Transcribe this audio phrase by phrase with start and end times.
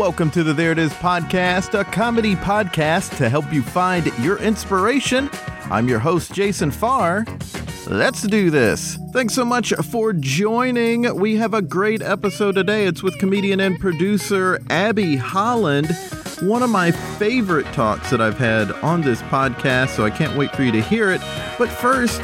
[0.00, 4.38] Welcome to the There It Is podcast, a comedy podcast to help you find your
[4.38, 5.28] inspiration.
[5.64, 7.26] I'm your host, Jason Farr.
[7.86, 8.96] Let's do this.
[9.12, 11.14] Thanks so much for joining.
[11.14, 12.86] We have a great episode today.
[12.86, 15.94] It's with comedian and producer Abby Holland.
[16.40, 20.50] One of my favorite talks that I've had on this podcast, so I can't wait
[20.56, 21.20] for you to hear it.
[21.58, 22.22] But first,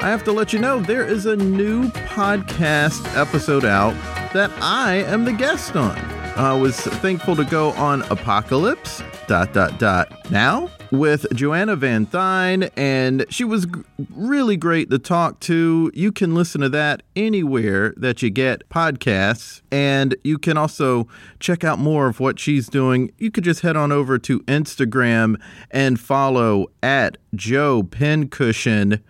[0.00, 3.94] I have to let you know there is a new podcast episode out
[4.32, 6.15] that I am the guest on.
[6.36, 12.64] I was thankful to go on Apocalypse dot dot dot now with Joanna Van Thine,
[12.76, 13.72] and she was g-
[14.14, 15.90] really great to talk to.
[15.94, 21.08] You can listen to that anywhere that you get podcasts, and you can also
[21.40, 23.10] check out more of what she's doing.
[23.16, 25.40] You could just head on over to Instagram
[25.70, 29.02] and follow at Joe Pincushion.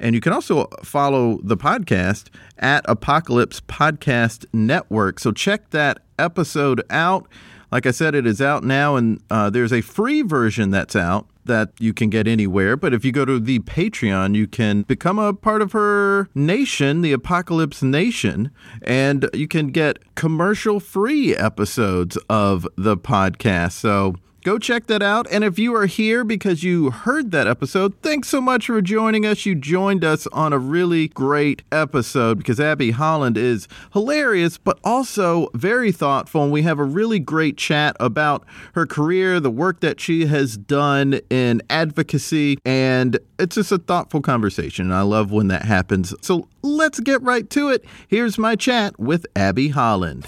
[0.00, 5.20] And you can also follow the podcast at Apocalypse Podcast Network.
[5.20, 7.28] So check that episode out.
[7.70, 11.28] Like I said, it is out now, and uh, there's a free version that's out
[11.44, 12.76] that you can get anywhere.
[12.76, 17.02] But if you go to the Patreon, you can become a part of her nation,
[17.02, 18.50] the Apocalypse Nation,
[18.82, 23.72] and you can get commercial free episodes of the podcast.
[23.72, 25.26] So Go check that out.
[25.30, 29.26] And if you are here because you heard that episode, thanks so much for joining
[29.26, 29.44] us.
[29.44, 35.48] You joined us on a really great episode because Abby Holland is hilarious, but also
[35.52, 36.42] very thoughtful.
[36.44, 40.56] And we have a really great chat about her career, the work that she has
[40.56, 42.56] done in advocacy.
[42.64, 44.90] And it's just a thoughtful conversation.
[44.90, 46.14] I love when that happens.
[46.22, 47.84] So let's get right to it.
[48.08, 50.24] Here's my chat with Abby Holland.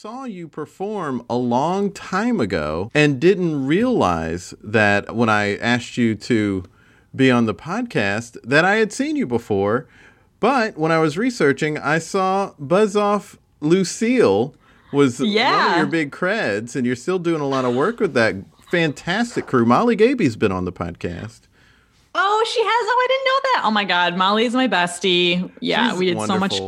[0.00, 6.14] Saw you perform a long time ago and didn't realize that when I asked you
[6.14, 6.64] to
[7.14, 9.88] be on the podcast that I had seen you before.
[10.40, 14.54] But when I was researching, I saw Buzz Off Lucille
[14.90, 18.14] was one of your big creds, and you're still doing a lot of work with
[18.14, 18.36] that
[18.70, 19.66] fantastic crew.
[19.66, 21.40] Molly Gaby's been on the podcast.
[22.14, 22.70] Oh, she has.
[22.88, 23.62] Oh, I didn't know that.
[23.66, 25.52] Oh my God, Molly's my bestie.
[25.60, 26.58] Yeah, She's we did so much.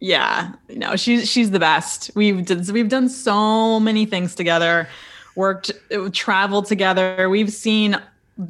[0.00, 2.10] Yeah, no, she's she's the best.
[2.14, 4.88] We've did we've done so many things together,
[5.36, 5.72] worked,
[6.12, 7.28] traveled together.
[7.28, 7.98] We've seen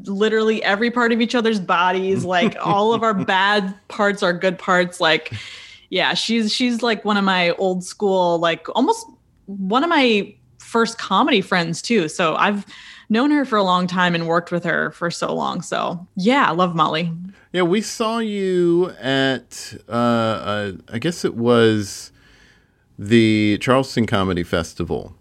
[0.04, 2.24] literally every part of each other's bodies.
[2.24, 5.00] Like all of our bad parts are good parts.
[5.00, 5.32] Like,
[5.88, 9.06] yeah, she's she's like one of my old school, like almost
[9.46, 12.08] one of my first comedy friends too.
[12.08, 12.64] So I've
[13.08, 15.62] known her for a long time and worked with her for so long.
[15.62, 17.12] So yeah, I love Molly.
[17.52, 22.12] Yeah, we saw you at, uh, uh, I guess it was
[22.98, 25.14] the Charleston Comedy Festival.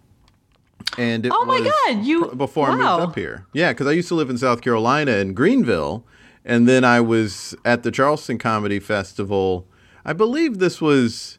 [0.97, 3.45] And it Oh my was God, you- pr- before I moved up here.
[3.53, 6.05] Yeah, because I used to live in South Carolina in Greenville,
[6.45, 9.65] and then I was at the Charleston Comedy Festival.
[10.05, 11.37] I believe this was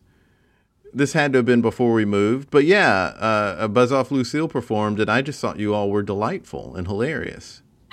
[0.92, 4.98] this had to have been before we moved, but yeah, uh, Buzz Off Lucille performed,
[4.98, 7.62] and I just thought you all were delightful and hilarious.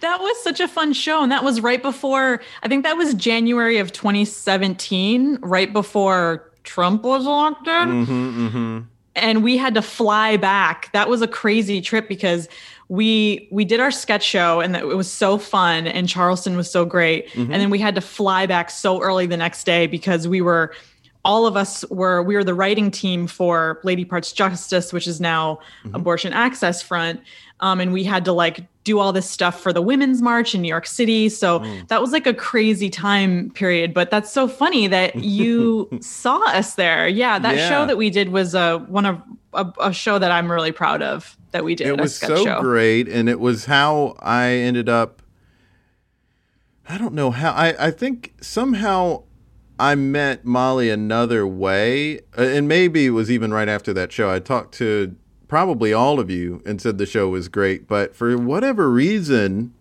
[0.00, 1.22] That was such a fun show.
[1.22, 7.02] And that was right before, I think that was January of 2017, right before Trump
[7.02, 7.66] was elected.
[7.66, 8.80] Mm-hmm,
[9.16, 10.90] And we had to fly back.
[10.92, 12.48] That was a crazy trip because
[12.88, 16.84] we we did our sketch show and it was so fun and Charleston was so
[16.84, 17.34] great.
[17.36, 20.72] And then we had to fly back so early the next day because we were
[21.24, 25.20] all of us were we were the writing team for Lady Parts Justice, which is
[25.20, 25.60] now
[25.92, 27.20] Abortion Access Front.
[27.60, 30.62] Um, and we had to like do all this stuff for the Women's March in
[30.62, 31.28] New York City.
[31.28, 31.58] So
[31.88, 33.92] that was like a crazy time period.
[33.92, 37.06] But that's so funny that you saw us there.
[37.06, 37.68] Yeah, that Yeah.
[37.68, 39.20] show that we did was a one of
[39.52, 41.88] a, a show that I'm really proud of that we did.
[41.88, 42.60] it was so show.
[42.62, 45.20] great and it was how i ended up
[46.88, 49.24] i don't know how i, I think somehow
[49.78, 54.30] i met molly another way uh, and maybe it was even right after that show
[54.30, 55.16] i talked to
[55.50, 59.74] probably all of you and said the show was great but for whatever reason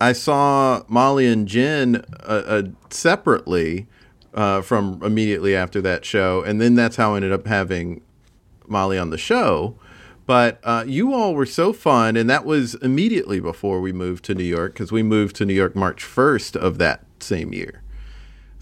[0.00, 3.86] i saw molly and jen uh, uh, separately
[4.34, 8.00] uh, from immediately after that show and then that's how i ended up having
[8.70, 9.74] Molly on the show.
[10.26, 14.34] But uh, you all were so fun, and that was immediately before we moved to
[14.34, 17.82] New York because we moved to New York March 1st of that same year.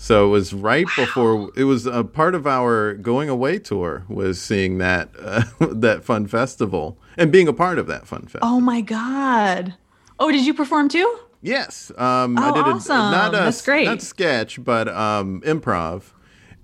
[0.00, 1.04] So it was right wow.
[1.04, 5.42] before it was a part of our going away tour was seeing that uh,
[5.72, 8.48] that fun festival and being a part of that fun festival.
[8.48, 9.74] Oh my god!
[10.20, 11.18] Oh, did you perform too?
[11.42, 12.96] Yes, um, oh, I did awesome.
[12.96, 13.86] a, not a That's great.
[13.86, 16.12] not sketch, but um, improv,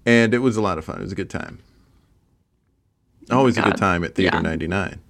[0.07, 1.01] and it was a lot of fun.
[1.01, 1.59] It was a good time.
[3.31, 4.43] Oh Always a good time at Theater yeah.
[4.43, 5.01] 99.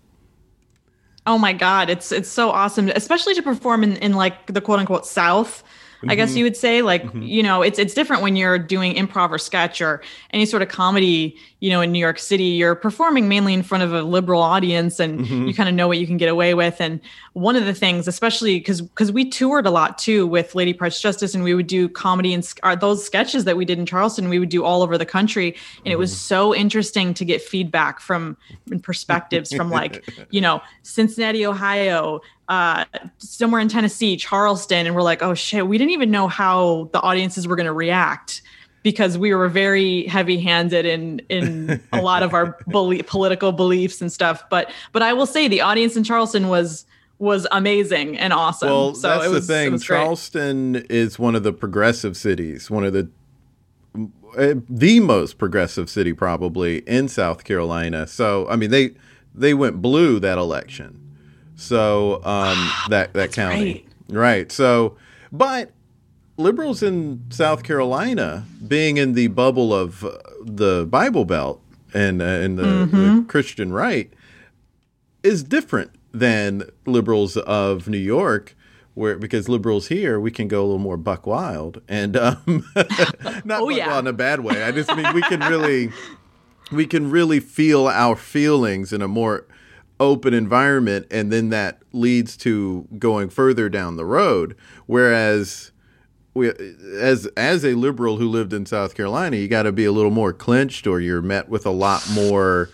[1.26, 4.78] Oh my god, it's it's so awesome, especially to perform in, in like the quote
[4.78, 5.62] unquote South
[6.04, 6.10] mm-hmm.
[6.10, 6.38] I guess mm-hmm.
[6.38, 6.82] you would say.
[6.82, 7.22] Like, mm-hmm.
[7.22, 10.68] you know, it's it's different when you're doing improv or sketch or any sort of
[10.68, 12.44] comedy, you know, in New York City.
[12.44, 15.46] You're performing mainly in front of a liberal audience and mm-hmm.
[15.46, 16.80] you kind of know what you can get away with.
[16.80, 17.00] And
[17.32, 21.00] one of the things, especially because because we toured a lot too with Lady Parts
[21.00, 24.28] Justice and we would do comedy and uh, those sketches that we did in Charleston,
[24.28, 25.56] we would do all over the country.
[25.84, 26.18] And it was mm-hmm.
[26.18, 28.36] so interesting to get feedback from
[28.82, 32.84] perspectives from like, you know, Cincinnati, Ohio, uh,
[33.18, 37.00] somewhere in Tennessee, Charleston, and we're like, oh shit, we didn't even know how the
[37.00, 38.42] audiences were going to react
[38.82, 44.44] because we were very heavy-handed in in a lot of our political beliefs and stuff.
[44.50, 46.86] But but I will say the audience in Charleston was
[47.18, 48.68] was amazing and awesome.
[48.68, 49.78] Well, so that's was, the thing.
[49.78, 50.90] Charleston great.
[50.90, 53.08] is one of the progressive cities, one of the
[54.36, 58.06] uh, the most progressive city probably in South Carolina.
[58.06, 58.90] So I mean they
[59.34, 61.03] they went blue that election.
[61.56, 64.16] So um, that that county, right.
[64.16, 64.52] right?
[64.52, 64.96] So,
[65.32, 65.72] but
[66.36, 71.60] liberals in South Carolina, being in the bubble of uh, the Bible Belt
[71.92, 72.96] and uh, in the, mm-hmm.
[72.96, 74.12] the Christian right,
[75.22, 78.56] is different than liberals of New York
[78.94, 82.64] where because liberals here we can go a little more buck wild and um,
[83.44, 83.88] not oh, buck yeah.
[83.88, 84.62] wild in a bad way.
[84.62, 85.92] I just mean we can really
[86.72, 89.46] we can really feel our feelings in a more
[90.04, 94.56] open environment and then that leads to going further down the road.
[94.86, 95.72] Whereas
[96.34, 96.50] we,
[96.98, 100.10] as as a liberal who lived in South Carolina you got to be a little
[100.10, 102.70] more clenched or you're met with a lot more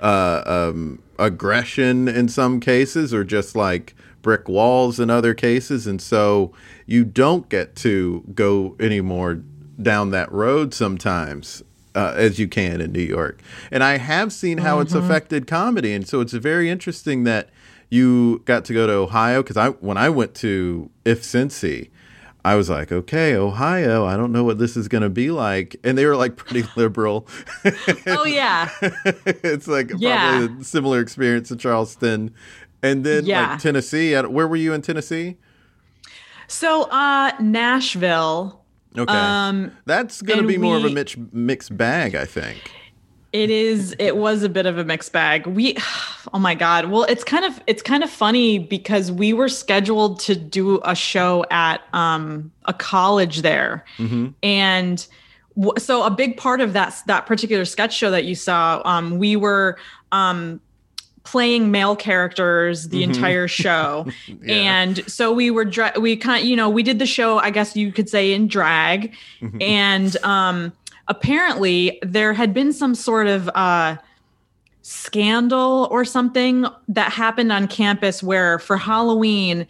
[0.00, 5.86] uh, um, aggression in some cases or just like brick walls in other cases.
[5.86, 6.52] And so
[6.86, 9.42] you don't get to go anymore
[9.80, 11.62] down that road sometimes
[11.94, 13.40] uh, as you can in New York.
[13.70, 14.82] And I have seen how mm-hmm.
[14.82, 17.50] it's affected comedy, and so it's very interesting that
[17.90, 21.90] you got to go to Ohio because I when I went to If Cincy.
[22.46, 25.76] I was like, okay, Ohio, I don't know what this is going to be like.
[25.82, 27.26] And they were like pretty liberal.
[28.06, 28.68] oh, yeah.
[28.82, 30.40] it's like yeah.
[30.40, 32.34] probably a similar experience in Charleston.
[32.82, 33.52] And then yeah.
[33.52, 34.14] like Tennessee.
[34.14, 35.38] Where were you in Tennessee?
[36.46, 38.63] So, uh, Nashville
[38.96, 39.12] Okay.
[39.12, 42.70] Um, That's going to be more we, of a mix, mixed bag, I think.
[43.32, 43.96] It is.
[43.98, 45.48] It was a bit of a mixed bag.
[45.48, 45.76] We,
[46.32, 46.88] oh my god.
[46.88, 50.94] Well, it's kind of it's kind of funny because we were scheduled to do a
[50.94, 54.28] show at um, a college there, mm-hmm.
[54.44, 55.04] and
[55.56, 59.18] w- so a big part of that that particular sketch show that you saw, um,
[59.18, 59.78] we were
[60.12, 60.60] um,
[61.24, 63.10] playing male characters the mm-hmm.
[63.10, 64.06] entire show
[64.42, 64.54] yeah.
[64.54, 67.50] and so we were dra- we kind of you know we did the show i
[67.50, 69.60] guess you could say in drag mm-hmm.
[69.60, 70.72] and um
[71.08, 73.96] apparently there had been some sort of uh
[74.82, 79.66] scandal or something that happened on campus where for halloween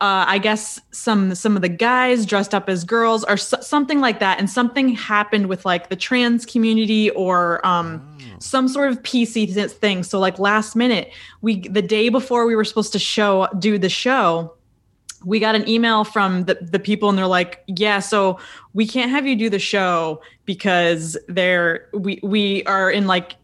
[0.00, 3.98] uh, I guess some some of the guys dressed up as girls or so, something
[3.98, 8.07] like that, and something happened with like the trans community or um, oh.
[8.40, 10.02] Some sort of PC thing.
[10.02, 13.88] So like last minute, we the day before we were supposed to show do the
[13.88, 14.54] show,
[15.24, 18.38] we got an email from the the people, and they're like, "Yeah, so
[18.74, 23.36] we can't have you do the show because they're we we are in like."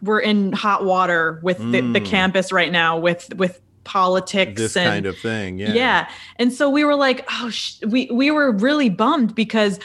[0.00, 1.92] we're in hot water with the, mm.
[1.92, 6.50] the campus right now with with politics this and, kind of thing yeah yeah and
[6.50, 7.78] so we were like oh sh-.
[7.86, 9.78] we we were really bummed because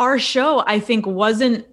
[0.00, 1.64] our show i think wasn't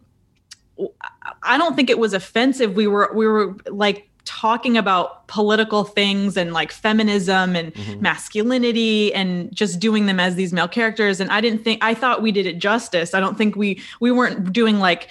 [1.43, 2.75] i don't think it was offensive.
[2.75, 8.01] We were we were like talking about political things and like feminism and mm-hmm.
[8.01, 11.19] masculinity and just doing them as these male characters.
[11.19, 13.13] And i didn't think i thought we did it justice.
[13.13, 15.09] I don't think we we weren't doing like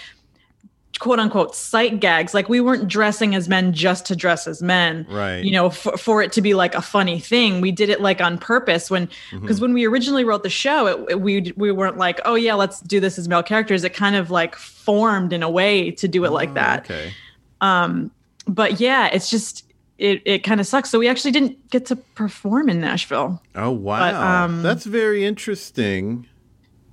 [1.03, 2.33] quote unquote sight gags.
[2.33, 5.05] Like we weren't dressing as men just to dress as men.
[5.11, 5.43] Right.
[5.45, 7.61] You know, for, for it to be like a funny thing.
[7.61, 9.63] We did it like on purpose when, because mm-hmm.
[9.63, 12.79] when we originally wrote the show, it, it, we, we weren't like, oh yeah, let's
[12.81, 13.83] do this as male characters.
[13.83, 16.85] It kind of like formed in a way to do it oh, like that.
[16.85, 17.13] Okay.
[17.61, 18.13] Um,
[18.47, 19.65] but yeah, it's just,
[19.99, 20.89] it, it kind of sucks.
[20.89, 23.43] So we actually didn't get to perform in Nashville.
[23.57, 26.29] Oh wow, but, um, that's very interesting.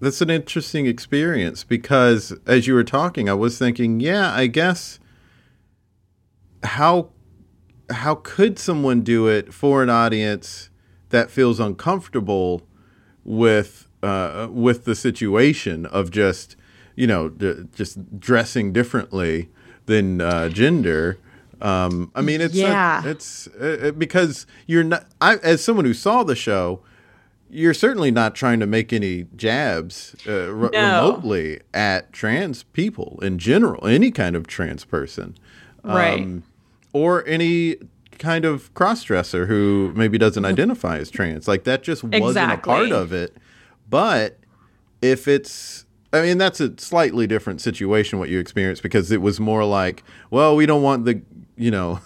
[0.02, 5.00] That's an interesting experience because as you were talking, I was thinking, yeah, I guess
[6.64, 7.10] how
[7.90, 10.70] how could someone do it for an audience
[11.10, 12.62] that feels uncomfortable
[13.24, 16.56] with uh, with the situation of just
[16.96, 19.50] you know d- just dressing differently
[19.86, 21.18] than uh, gender.
[21.62, 23.04] Um, I mean, it's Yeah.
[23.06, 25.08] it's uh, because you're not.
[25.20, 26.82] I, as someone who saw the show,
[27.50, 31.08] you're certainly not trying to make any jabs uh, re- No.
[31.08, 35.36] remotely at trans people in general, any kind of trans person,
[35.84, 36.22] Right.
[36.22, 36.44] Um,
[36.94, 37.78] or any
[38.18, 41.48] kind of crossdresser who maybe doesn't identify as trans.
[41.48, 43.36] Like that just wasn't a part of it.
[43.90, 44.38] But
[45.02, 49.40] if it's I mean that's a slightly different situation what you experienced because it was
[49.40, 51.22] more like, well, we don't want the
[51.56, 52.00] you know,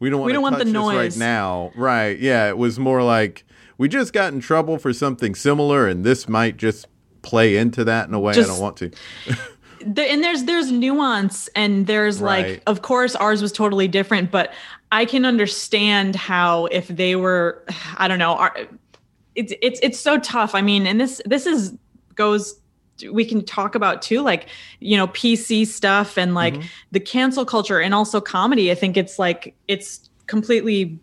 [0.00, 1.16] we don't want We don't want the this right noise.
[1.18, 1.70] now.
[1.76, 2.18] Right.
[2.18, 3.44] Yeah, it was more like
[3.78, 6.86] we just got in trouble for something similar and this might just
[7.22, 8.90] play into that in a way I don't want to.
[9.82, 12.46] There- and there's there's nuance and there's Right.
[12.56, 14.52] like of course ours was totally different but
[14.92, 17.64] i can understand how if they were
[17.96, 18.54] i don't know our,
[19.36, 21.74] it's it's it's so tough i mean and this this is
[22.14, 22.59] goes
[23.12, 24.48] we can talk about too like
[24.80, 26.66] you know pc stuff and like Mm-hmm.
[26.92, 30.98] the cancel culture and also comedy i think it's like it's completely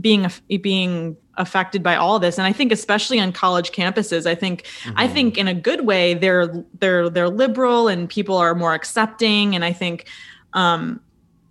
[0.00, 0.26] being
[0.62, 4.64] being affected by all this and i think especially on college campuses i think
[4.96, 5.14] i Mm-hmm.
[5.14, 6.48] think in a good way they're
[6.80, 10.06] they're they're liberal and people are more accepting and i think
[10.54, 11.00] um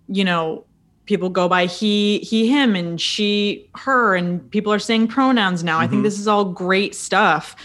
[0.08, 0.66] you know
[1.08, 5.76] people go by he he him and she her and people are saying pronouns now
[5.78, 5.84] Mm-hmm.
[5.84, 7.56] i think this is all great stuff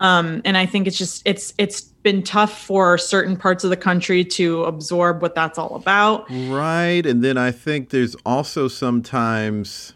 [0.00, 3.76] um and i think it's just it's it's been tough for certain parts of the
[3.76, 7.04] country to absorb what that's all about Right.
[7.06, 9.92] And then I think there's also sometimes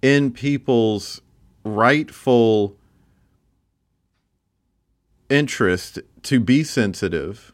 [0.00, 1.20] in people's
[1.64, 2.76] rightful
[5.28, 7.52] interest to be sensitive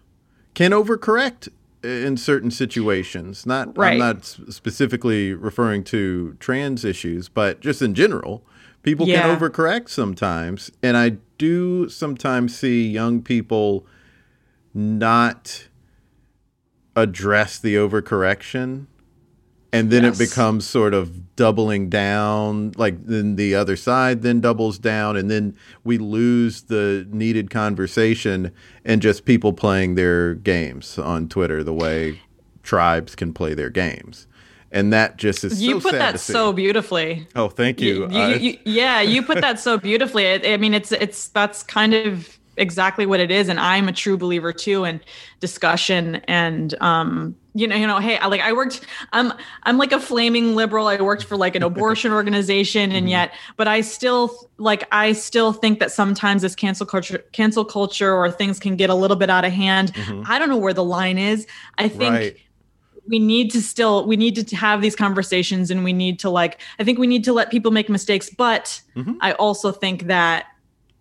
[0.54, 1.48] can overcorrect
[1.82, 3.46] in certain situations.
[3.46, 8.44] Not I'm not specifically referring to trans issues, but just in general,
[8.82, 9.22] people Yeah.
[9.22, 13.86] can overcorrect sometimes, and I do sometimes see young people
[14.74, 15.68] not
[16.96, 18.86] address the overcorrection
[19.72, 20.20] and then Yes.
[20.20, 25.30] it becomes sort of doubling down like then the other side then doubles down and
[25.30, 28.50] then we lose the needed conversation
[28.84, 32.20] and just people playing their games on twitter the way
[32.62, 34.26] tribes can play their games
[34.72, 38.36] and that just is you so put that so beautifully oh thank you, You- you-
[38.36, 40.26] you- yeah, you put that so beautifully.
[40.28, 43.92] I, I mean, it's it's that's kind of exactly what it is, and I'm a
[43.92, 45.00] true believer too in
[45.40, 49.32] discussion and um, you know, you know, hey, I, like I worked, I'm
[49.64, 50.86] I'm like a flaming liberal.
[50.86, 52.96] I worked for like an abortion organization, Mm-hmm.
[52.98, 57.64] and yet, but I still like I still think that sometimes this cancel culture, cancel
[57.64, 59.92] culture, or things can get a little bit out of hand.
[60.26, 61.46] I don't know where the line is.
[61.78, 62.14] I think Mm-hmm.
[62.14, 62.36] right
[63.08, 66.60] we need to still we need to have these conversations and we need to like
[66.78, 69.14] i think we need to let people make mistakes but Mm-hmm.
[69.22, 70.44] i also think that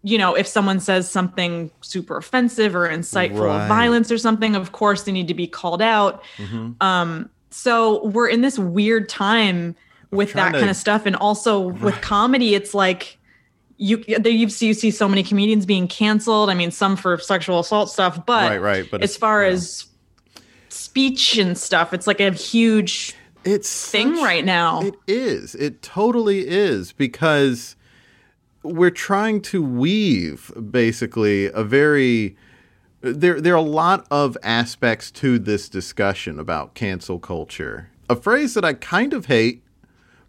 [0.04, 3.62] you know if someone says something super offensive or insightful Right.
[3.64, 6.72] of violence or something of course they need to be called out Mm-hmm.
[6.82, 9.76] um so we're in this weird time
[10.12, 13.18] with that to- kind of stuff and also with comedy it's like
[13.78, 17.60] you you see you see so many comedians being canceled i mean some for sexual
[17.60, 19.50] assault stuff but Right, right, but as far yeah.
[19.52, 19.86] as
[20.70, 23.16] speech and stuff it's like a huge
[23.46, 24.82] it's thing such- right now.
[24.82, 25.56] It is.
[25.56, 27.78] It totally is because
[28.64, 32.36] we're trying to weave basically a very
[33.02, 37.90] there there are a lot of aspects to this discussion about cancel culture.
[38.10, 39.64] A phrase that I kind of hate,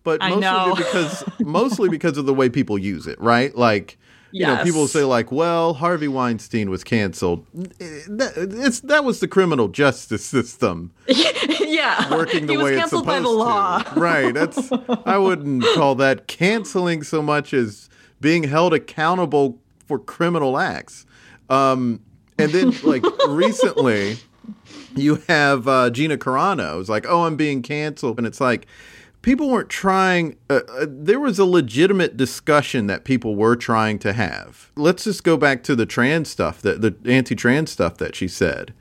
[0.04, 0.74] but I mostly know.
[0.76, 3.54] because mostly because of the way people use it, right?
[3.56, 3.98] Like
[4.32, 9.26] you know, people say like, "Well, Harvey Weinstein was canceled." That, it's that was the
[9.26, 13.78] criminal justice system yeah, working the he was way it's canceled supposed by the law.
[13.82, 14.00] to.
[14.00, 14.32] Right.
[14.32, 14.70] That's
[15.04, 17.89] I wouldn't call that canceling so much as
[18.20, 21.06] being held accountable for criminal acts.
[21.48, 22.00] Um,
[22.38, 24.18] and then like recently,
[24.94, 28.66] you have uh, Gina Carano who's like, "Oh, I'm being canceled," and it's like.
[29.22, 30.38] People weren't trying.
[30.48, 34.72] Uh, uh, there was a legitimate discussion that people were trying to have.
[34.76, 38.72] Let's just go back to the trans stuff, that the anti-trans stuff that she said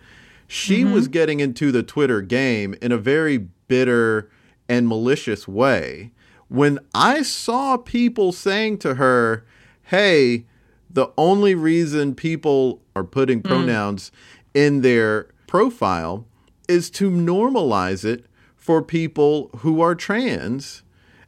[0.49, 4.31] she was getting into the Twitter game in a very bitter
[4.67, 6.11] and malicious way.
[6.49, 9.45] When I saw people saying to her,
[9.83, 10.45] hey,
[10.89, 13.47] the only reason people are putting mm.
[13.47, 14.11] pronouns
[14.53, 16.25] in their profile
[16.67, 18.25] is to normalize it
[18.55, 20.83] for people who are trans.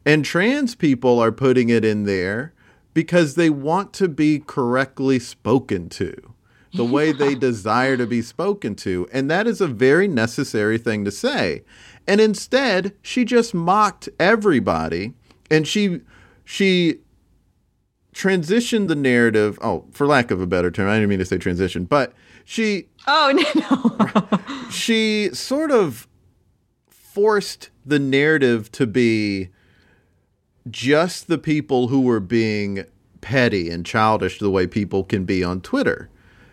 [0.06, 2.54] And trans people are putting it in there
[2.94, 6.34] because they want to be correctly spoken to
[6.74, 9.08] the way they desire to be spoken to.
[9.12, 11.64] And that is a very necessary thing to say.
[12.12, 15.14] And instead, she just mocked everybody
[15.50, 16.02] and she
[16.44, 17.00] she
[18.14, 19.58] transitioned the narrative.
[19.62, 22.12] Oh, for lack of a better term, I didn't mean to say transition, but
[22.44, 23.32] she Oh
[24.60, 24.70] no.
[24.70, 26.10] she sort of
[26.90, 29.48] forced the narrative to be
[30.70, 32.84] just the people who were being
[33.22, 36.10] petty and childish the way people can be on Twitter.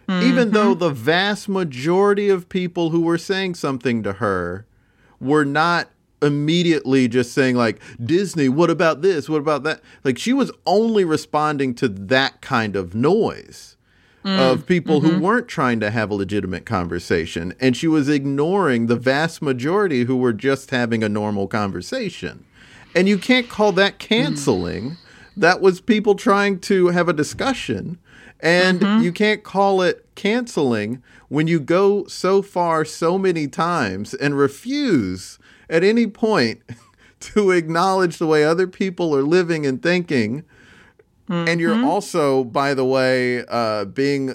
[0.09, 0.79] Even though mm-hmm.
[0.79, 4.65] the vast majority of people who were saying something to her
[5.21, 5.89] were not
[6.23, 9.29] immediately just saying like Disney, what about this?
[9.29, 9.81] What about that?
[10.05, 13.77] Like she was only responding to that kind of noise
[14.25, 15.21] mm, of people who mm-hmm.
[15.21, 20.17] weren't trying to have a legitimate conversation and she was ignoring the vast majority who
[20.17, 22.45] were just having a normal conversation.
[22.95, 23.99] And you can't call that mm.
[23.99, 24.97] canceling.
[25.37, 27.99] That was people trying to have a discussion.
[28.41, 29.03] And mm-hmm.
[29.03, 35.39] you can't call it canceling when you go so far so many times and refuse
[35.71, 36.61] at any point
[37.21, 40.43] to acknowledge the way other people are living and thinking.
[41.31, 44.35] And you're also, by the way, uh, being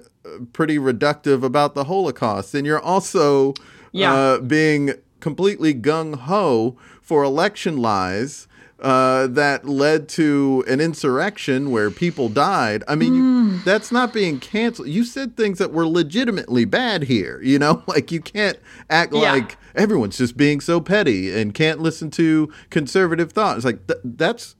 [0.53, 2.53] pretty reductive about the Holocaust.
[2.53, 3.53] And you're also
[3.91, 4.13] Yeah.
[4.13, 8.47] uh, being completely gung ho for election lies
[8.83, 12.83] uh, that led to an insurrection where people died.
[12.87, 14.89] I mean, you, that's not being canceled.
[14.89, 17.41] You said things that were legitimately bad here.
[17.41, 18.59] You know, like you can't
[18.89, 19.31] act Yeah.
[19.31, 23.55] like everyone's just being so petty and can't listen to conservative thought.
[23.55, 24.55] It's like th- that's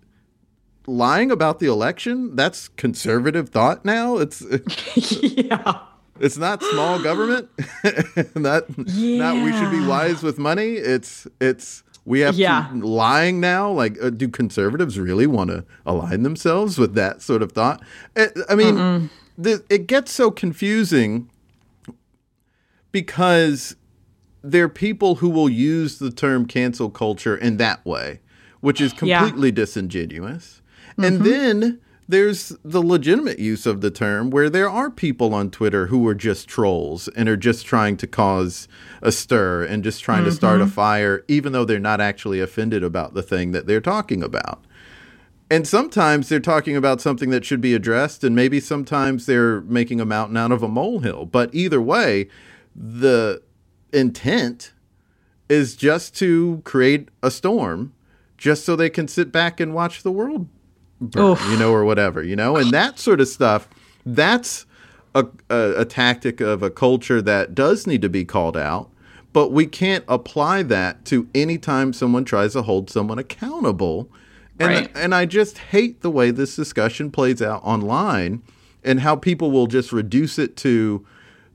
[0.88, 2.36] lying about the election.
[2.36, 4.18] That's conservative thought now.
[4.18, 4.42] It's
[5.22, 5.80] yeah.
[6.20, 7.50] it's not small government.
[8.36, 10.74] not not we should be wise with money.
[10.76, 12.68] It's it's we have Yeah.
[12.72, 13.72] to lying now.
[13.72, 17.82] Like, uh, do conservatives really want to align themselves with that sort of thought?
[18.50, 21.30] I mean, the, it gets so confusing
[22.92, 23.76] because
[24.44, 28.20] there are people who will use the term cancel culture in that way,
[28.60, 29.20] which is Yeah.
[29.22, 30.62] completely disingenuous.
[30.98, 35.88] And then there's the legitimate use of the term where there are people on Twitter
[35.88, 38.68] who are just trolls and are just trying to cause
[39.02, 40.36] a stir and just trying to mm-hmm.
[40.36, 44.22] start a fire, even though they're not actually offended about the thing that they're talking
[44.22, 44.66] about.
[45.50, 50.02] And sometimes they're talking about something that should be addressed, and maybe sometimes they're making
[50.02, 51.26] a mountain out of a molehill.
[51.26, 52.28] But either way,
[52.76, 53.42] the
[53.92, 54.74] intent
[55.48, 57.94] is just to create a storm
[58.38, 60.48] just so they can sit back and watch the world
[61.12, 63.68] burn, you know, or whatever, you know, and that sort of stuff.
[64.06, 64.66] That's
[65.16, 68.90] a, a, a tactic of a culture that does need to be called out,
[69.32, 74.10] but we can't apply that to any time someone tries to hold someone accountable.
[74.60, 74.92] And, Right.
[74.96, 78.42] and I just hate the way this discussion plays out online
[78.84, 81.06] and how people will just reduce it to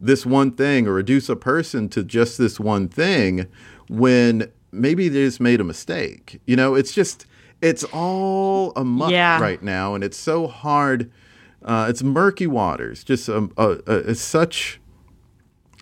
[0.01, 3.47] this one thing or reduce a person to just this one thing
[3.89, 6.41] when maybe they just made a mistake.
[6.47, 7.27] You know, it's just,
[7.61, 9.41] it's all a muck Yeah.
[9.41, 11.11] right now and it's so hard.
[11.65, 13.03] Uh, it's murky waters.
[13.05, 14.81] Just um, uh, uh, it's such.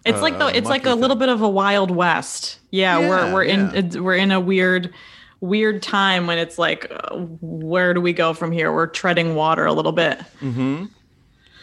[0.04, 2.60] It's like the it's like a mucky little bit of a wild west.
[2.70, 3.72] Yeah, Yeah, we're we're in yeah.
[3.74, 4.94] it's, we're in a weird
[5.40, 8.72] weird time when it's like uh, where do we go from here?
[8.72, 10.20] We're treading water a little bit.
[10.40, 10.88] and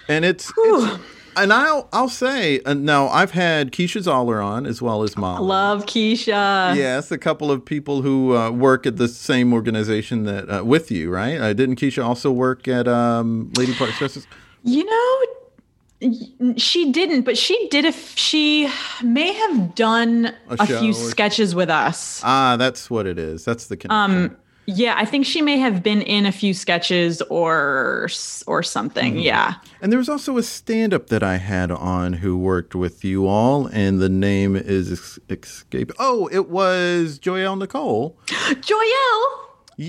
[0.09, 0.99] it's, it's
[1.35, 5.45] and I'll I'll say uh, now I've had Keisha Zollar on as well as Molly.
[5.45, 6.75] Love Keisha.
[6.75, 10.91] Yes, a couple of people who uh, work at the same organization that uh, with
[10.91, 11.39] you, right?
[11.39, 14.27] Uh, didn't Keisha also work at um, Lady Parts Justice?
[14.63, 17.85] You know, she didn't, but she did.
[17.85, 18.69] If she
[19.03, 22.21] may have done A a, few sketches with us.
[22.23, 23.45] Ah, that's what it is.
[23.45, 24.31] That's the connection.
[24.31, 28.09] Um, yeah, I think she may have been in a few sketches or
[28.47, 29.19] or something.
[29.19, 29.55] Yeah.
[29.81, 33.67] and there was also a stand-up that I had on who worked with you all,
[33.67, 35.91] and the name is escape.
[35.99, 38.17] Oh, it was Joyelle Nicole.
[38.27, 39.39] Joyelle.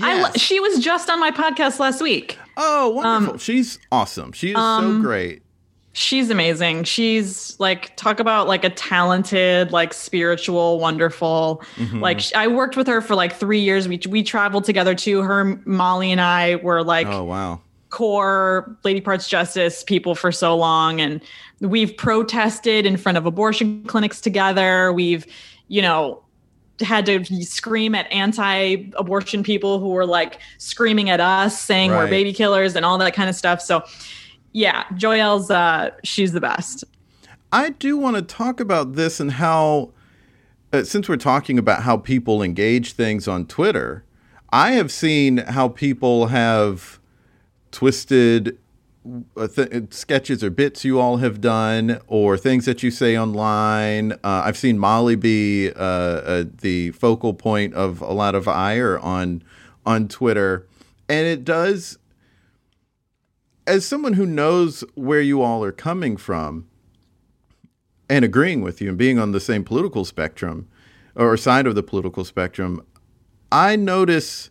[0.01, 0.39] I Yes.
[0.41, 2.39] she was just on my podcast last week.
[2.57, 3.33] Oh, wonderful!
[3.33, 4.31] Um, She's awesome.
[4.31, 5.43] She is so great.
[5.97, 6.83] She's amazing.
[6.83, 11.63] She's like talk about like a talented, like spiritual, wonderful.
[11.77, 12.01] Mm-hmm.
[12.01, 13.87] Like I worked with her for like 3 years.
[13.87, 15.21] We we traveled together too.
[15.21, 17.61] Her Molly and I were like Oh, wow.
[17.91, 21.21] core Lady Parts Justice people for so long and
[21.61, 24.91] we've protested in front of abortion clinics together.
[24.91, 25.25] We've,
[25.69, 26.21] you know,
[26.81, 32.33] had to scream at anti-abortion people who were like screaming at us saying we're baby
[32.33, 33.61] killers and all that kind of stuff.
[33.61, 33.81] So
[34.55, 36.85] yeah, Joyelle's uh she's the best.
[37.51, 39.91] I do want to talk about this and how,
[40.71, 44.05] uh, since we're talking about how people engage things on Twitter,
[44.51, 46.99] I have seen how people have
[47.71, 48.57] twisted
[49.35, 54.13] uh, th- sketches or bits you all have done or things that you say online.
[54.13, 58.97] Uh, I've seen Molly be uh, uh, the focal point of a lot of ire
[58.99, 59.43] on
[59.85, 60.65] on Twitter,
[61.09, 61.99] and it does
[63.67, 66.67] as someone who knows where you all are coming from
[68.09, 70.67] and agreeing with you and being on the same political spectrum
[71.15, 72.85] or side of the political spectrum,
[73.51, 74.49] I notice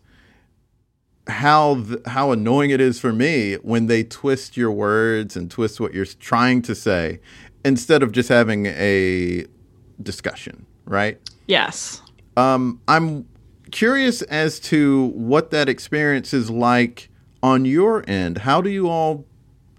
[1.27, 5.79] how th- how annoying it is for me when they twist your words and twist
[5.79, 7.19] what you're trying to say
[7.63, 9.45] instead of just having a
[10.01, 11.19] discussion, right?
[11.47, 12.01] Yes.
[12.37, 13.27] Um, I'm
[13.71, 17.09] curious as to what that experience is like
[17.45, 18.39] on your end.
[18.39, 19.25] How do you all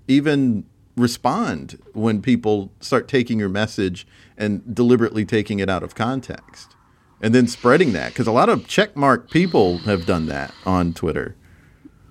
[0.06, 0.64] even
[0.96, 6.76] respond when people start taking your message and deliberately taking it out of context?
[7.20, 11.34] and then spreading that because a lot of checkmark people have done that on Twitter.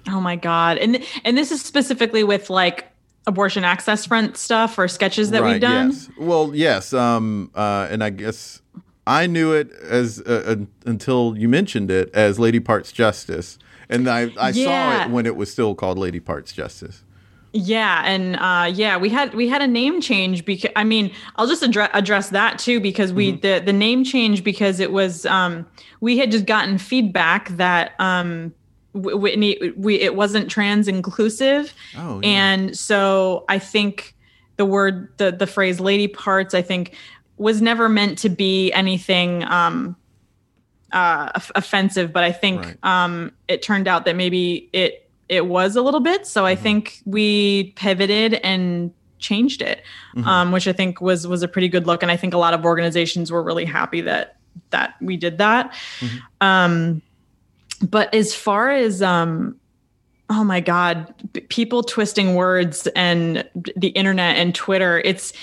[0.09, 0.77] Oh my god!
[0.77, 2.85] And and this is specifically with like
[3.27, 5.91] abortion access front stuff or sketches that right, we've done.
[5.91, 6.09] Yes.
[6.17, 6.93] Well, yes.
[6.93, 7.51] Um.
[7.55, 7.87] Uh.
[7.89, 8.61] And I guess
[9.07, 13.57] I knew it as uh, until you mentioned it as Lady Parts Justice,
[13.89, 14.65] and I I Yeah.
[14.99, 17.03] saw it when it was still called Lady Parts Justice.
[17.57, 21.47] Yeah, and uh, yeah, we had we had a name change because I mean I'll
[21.47, 23.39] just address address that too because we Mm-hmm.
[23.41, 25.65] the the name change because it was um,
[26.01, 28.53] we had just gotten feedback that um,
[28.93, 32.27] Whitney we it wasn't trans inclusive, Oh, yeah.
[32.27, 34.15] and so I think
[34.57, 36.93] the word the the phrase lady parts I think
[37.37, 39.95] was never meant to be anything um,
[40.95, 42.77] uh, offensive, but I think Right.
[42.83, 46.25] um, it turned out that maybe it it was a little bit.
[46.25, 46.47] So Mm-hmm.
[46.47, 49.83] I think we pivoted and changed it,
[50.15, 50.27] Mm-hmm.
[50.27, 52.01] um, which I think was was a pretty good look.
[52.01, 54.37] And I think a lot of organizations were really happy that
[54.69, 55.73] that we did that.
[55.99, 56.17] Mm-hmm.
[56.47, 57.01] Um,
[57.81, 59.57] but as far as um,
[60.29, 61.13] oh my god,
[61.49, 63.43] people twisting words and
[63.75, 65.33] the internet and Twitter, it's.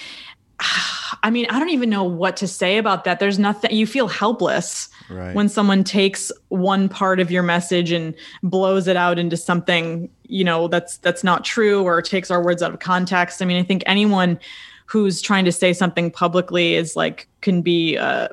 [1.25, 3.21] I mean, I don't even know what to say about that.
[3.21, 5.35] There's nothing, you feel helpless Right.
[5.35, 10.43] when someone takes one part of your message and blows it out into something you
[10.43, 13.63] know that's that's not true or takes our words out of context i mean i
[13.63, 14.39] think anyone
[14.87, 18.29] who's trying to say something publicly is like can be uh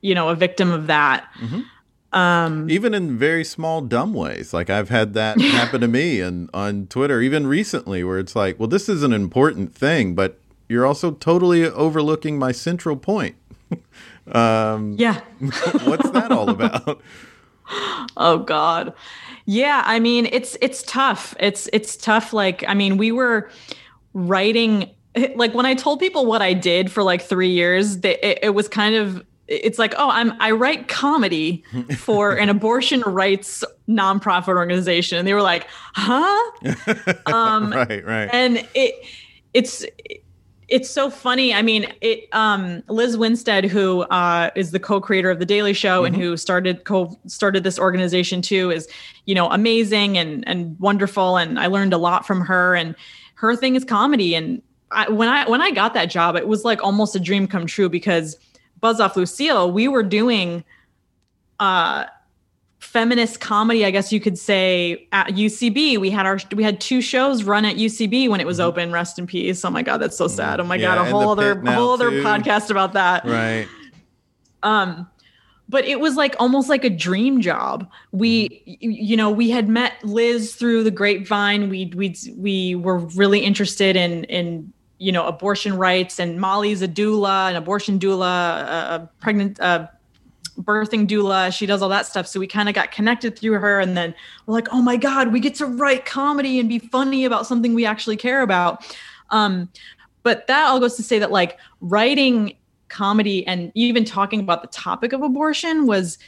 [0.00, 1.28] you know a victim of that
[2.12, 6.50] um even in very small dumb ways like i've had that happen to me and
[6.52, 10.86] on twitter even recently where it's like well this is an important thing but you're
[10.86, 13.36] also totally overlooking my central point.
[14.26, 15.20] Yeah.
[15.84, 17.00] what's that all about?
[18.16, 18.92] Oh god.
[19.46, 21.34] Yeah i mean it's it's tough.
[21.40, 23.50] It's it's tough like i mean we were
[24.12, 24.90] writing
[25.34, 28.50] like when i told people what i did for like three years they, it, it
[28.50, 31.64] was kind of it's like oh i'm i write comedy
[31.96, 35.18] for an abortion rights nonprofit organization.
[35.18, 36.50] And they were like huh?
[37.26, 38.30] Um right right.
[38.32, 38.94] and it
[39.52, 39.84] it's
[40.74, 41.54] it's so funny.
[41.54, 46.04] I mean it um liz winstead who uh is the co-creator of the daily show
[46.04, 48.88] and who started co started this organization too is
[49.24, 52.96] you know amazing and and wonderful and i learned a lot from her and
[53.36, 54.34] her thing is comedy.
[54.34, 57.46] And I, when i when i got that job it was like almost a dream
[57.46, 58.36] come true because
[58.80, 60.64] buzz off lucille we were doing
[61.60, 62.06] uh
[62.94, 67.00] feminist comedy i guess you could say at ucb we had our we had two
[67.02, 69.64] shows run at ucb when it was open rest in peace.
[69.64, 70.60] Oh my god that's so sad.
[70.60, 70.82] Oh my Mm-hmm.
[70.82, 72.22] Yeah, god a whole other pit a now, whole other too.
[72.22, 73.24] podcast about that.
[73.24, 73.66] Right.
[74.62, 75.08] Um
[75.68, 77.88] but it was like almost like a dream job.
[78.12, 78.90] We Mm-hmm.
[79.10, 81.68] you know we had met liz through the grapevine.
[81.70, 86.86] We we we were really interested in in you know abortion rights and molly's a
[86.88, 89.88] doula an abortion doula a, a pregnant uh
[90.60, 91.52] birthing doula.
[91.52, 92.26] She does all that stuff.
[92.26, 94.14] So we kind of got connected through her and then
[94.46, 97.74] we're like oh my god we get to write comedy and be funny about something
[97.74, 98.84] we actually care about.
[99.30, 99.68] Um
[100.22, 102.56] but that all goes to say that like writing
[102.88, 106.18] comedy and even talking about the topic of abortion was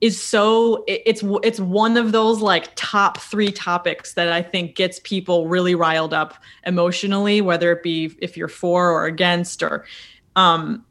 [0.00, 5.00] is so it's it's one of those like top 3 topics that I think gets
[5.00, 6.34] people really riled up
[6.66, 9.86] emotionally whether it be if you're for or against or
[10.34, 10.84] um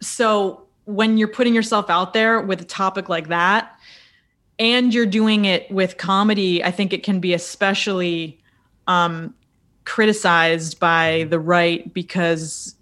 [0.00, 3.78] so when you're putting yourself out there with a topic like that
[4.58, 8.40] and you're doing it with comedy I think it can be especially
[8.86, 9.34] um
[9.84, 12.74] criticized by the right because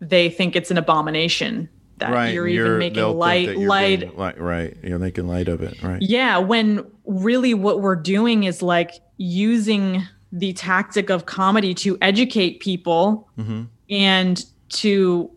[0.00, 4.16] they think it's an abomination that right you're you're- even making light you're light being
[4.16, 8.92] right you're making light of it right yeah when really what we're doing is like
[9.16, 10.02] using
[10.32, 13.68] the tactic of comedy to educate people Mhm.
[13.88, 15.30] and to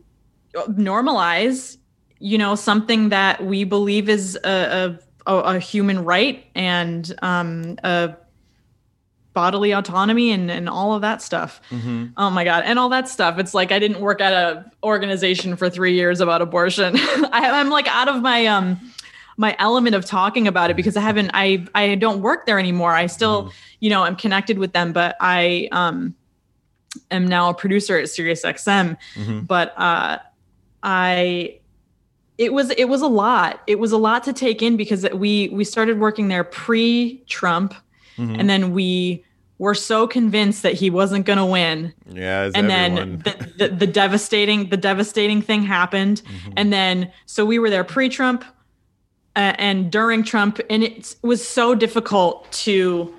[0.70, 1.78] normalize
[2.20, 8.16] you know something that we believe is a, a, a human right and um, a
[9.34, 12.12] bodily autonomy and, and all of that stuff Mhm.
[12.18, 15.56] oh my god and all that stuff it's like i didn't work at a organization
[15.56, 18.80] for three years about abortion I, i'm like out of my um
[19.38, 22.94] my element of talking about it because I haven't I I don't work there anymore.
[22.94, 23.52] I still, mm.
[23.80, 26.16] you know, I'm connected with them, but I um
[27.12, 28.98] am now a producer at Sirius XM.
[29.14, 29.42] Mm-hmm.
[29.42, 30.18] But uh
[30.82, 31.60] I
[32.38, 33.62] it was it was a lot.
[33.68, 37.74] It was a lot to take in because we we started working there pre-Trump
[38.18, 38.36] mm-hmm.
[38.40, 39.24] and then we
[39.60, 41.94] were so convinced that he wasn't going to win.
[42.08, 43.24] Yeah, and everyone.
[43.24, 46.54] then the, the, the, devastating the devastating thing happened, mm-hmm.
[46.58, 48.44] and then so we were there pre-Trump
[49.36, 53.14] uh, and during Trump, and it was so difficult to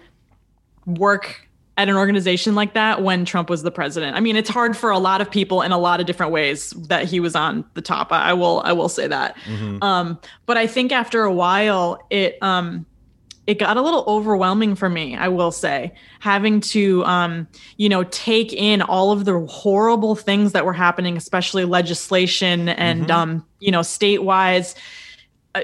[0.87, 1.48] work
[1.79, 4.17] at an organization like that when Trump was the president.
[4.17, 6.71] I mean, it's hard for a lot of people in a lot of different ways
[6.89, 8.13] that he was on the top.
[8.13, 9.37] I, I will I will say that.
[9.45, 9.83] Mm-hmm.
[9.83, 12.85] Um, but I think after a while, it um,
[13.47, 15.17] it got a little overwhelming for me.
[15.17, 20.51] I will say, having to um, you know take in all of the horrible things
[20.53, 23.11] that were happening, especially legislation and mm-hmm.
[23.13, 24.75] um, you know state-wise.
[25.55, 25.63] Uh,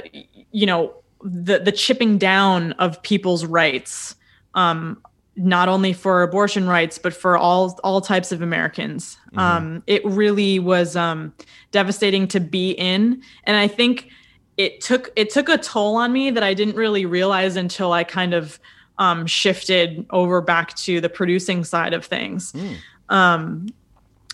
[0.53, 4.14] you know the the chipping down of people's rights
[4.55, 5.03] um,
[5.36, 9.18] not only for abortion rights but for all all types of Americans.
[9.28, 9.38] Mm-hmm.
[9.38, 11.32] Um, it really was um,
[11.70, 14.10] devastating to be in, and I think
[14.56, 18.04] it took it took a toll on me that I didn't really realize until I
[18.04, 18.58] kind of
[18.98, 22.52] um, shifted over back to the producing side of things.
[22.52, 22.76] Mm.
[23.08, 23.66] Um,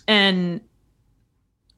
[0.07, 0.61] and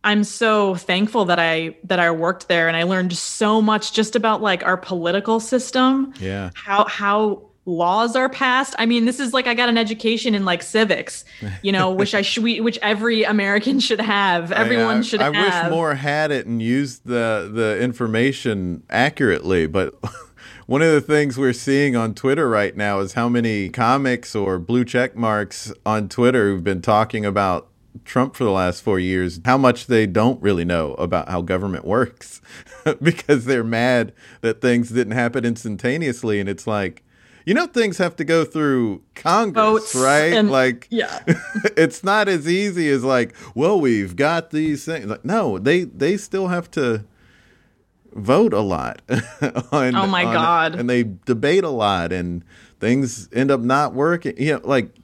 [0.05, 4.17] I'm so thankful that I that I worked there and I learned so much just
[4.17, 6.13] about like our political system.
[6.19, 6.51] Yeah.
[6.55, 8.75] How how laws are passed.
[8.79, 11.25] I mean, this is like I got an education in like civics,
[11.63, 14.51] you know, which I should which every American should have.
[14.53, 15.65] Everyone I, I, should I have.
[15.65, 19.95] wish more had it and used the the information accurately, but
[20.67, 24.59] one of the things we're seeing on Twitter right now is how many comics or
[24.59, 27.69] blue check marks on Twitter who've been talking about
[28.05, 31.85] Trump for the last four years, how much they don't really know about how government
[31.85, 32.41] works
[33.03, 36.41] because they're mad that things didn't happen instantaneously.
[36.41, 37.05] And it's like,
[37.45, 40.33] you know, things have to go through Congress, Votes right?
[40.33, 41.21] And, like, yeah,
[41.77, 45.07] it's not as easy as like, well, we've got these things.
[45.07, 47.05] Like, no, they they still have to
[48.13, 49.03] vote a lot.
[49.73, 50.75] on, oh my god!
[50.75, 52.45] and they debate a lot, and
[52.81, 54.35] things end up not working.
[54.37, 54.95] You know, like,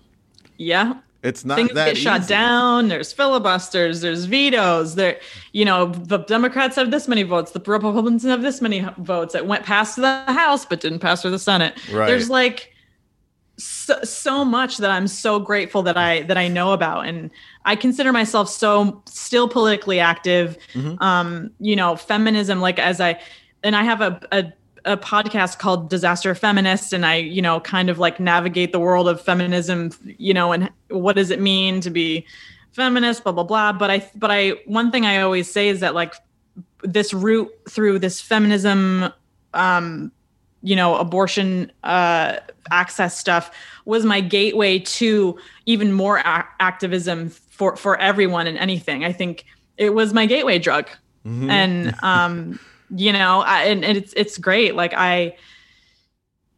[0.56, 2.02] yeah, it's not that things get easy.
[2.02, 2.88] shut down.
[2.88, 4.00] There's filibusters.
[4.00, 4.94] There's vetoes.
[4.94, 5.18] There,
[5.52, 7.50] you know, the Democrats have this many votes.
[7.50, 9.34] The Republicans have this many votes.
[9.34, 11.74] It went past the House but didn't pass through the Senate.
[11.92, 12.06] Right.
[12.06, 12.72] There's like
[13.56, 17.30] so, so much that I'm so grateful that I that I know about, and
[17.64, 20.56] I consider myself so still politically active.
[20.72, 21.02] Mm-hmm.
[21.02, 22.60] Um, you know, feminism.
[22.60, 23.20] Like as I,
[23.64, 24.52] and I have a, a
[24.88, 29.08] a podcast called Disaster Feminist, and I, you know, kind of like navigate the world
[29.08, 32.26] of feminism, you know, and what does it mean to be
[32.72, 33.72] feminist, blah blah blah.
[33.72, 36.14] But I, but I, one thing I always say is that like
[36.82, 39.12] this route through this feminism,
[39.54, 40.10] um,
[40.62, 42.36] you know, abortion uh,
[42.70, 49.04] access stuff was my gateway to even more a- activism for for everyone and anything.
[49.04, 49.44] I think
[49.76, 50.88] it was my gateway drug,
[51.26, 51.50] mm-hmm.
[51.50, 52.58] and um
[52.94, 54.74] you know I, and, and it's it's great.
[54.74, 55.36] Like i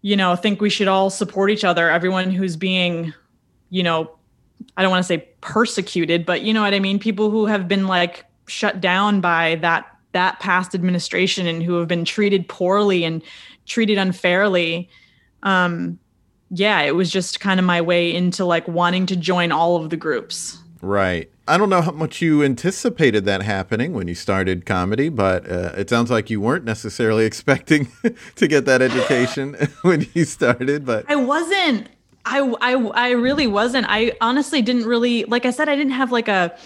[0.02, 3.12] you know think we should all support each other everyone who's being
[3.68, 4.10] you know
[4.76, 6.98] i don't want to say persecuted but you know what i mean?
[6.98, 11.86] People who have been like shut down by that that past administration and who have
[11.86, 13.22] been treated poorly and
[13.66, 14.88] treated unfairly
[15.42, 15.98] um
[16.50, 19.90] yeah it was just kind of my way into like wanting to join all of
[19.90, 20.58] the groups.
[20.82, 25.50] Right I don't know how much you anticipated that happening when you started comedy, but
[25.50, 27.88] uh, it sounds like you weren't necessarily expecting
[28.36, 30.86] to get that education when you started.
[30.86, 31.88] But I wasn't.
[32.24, 33.86] I, I I really wasn't.
[33.88, 35.44] I honestly didn't really like.
[35.44, 36.56] I said I didn't have like a.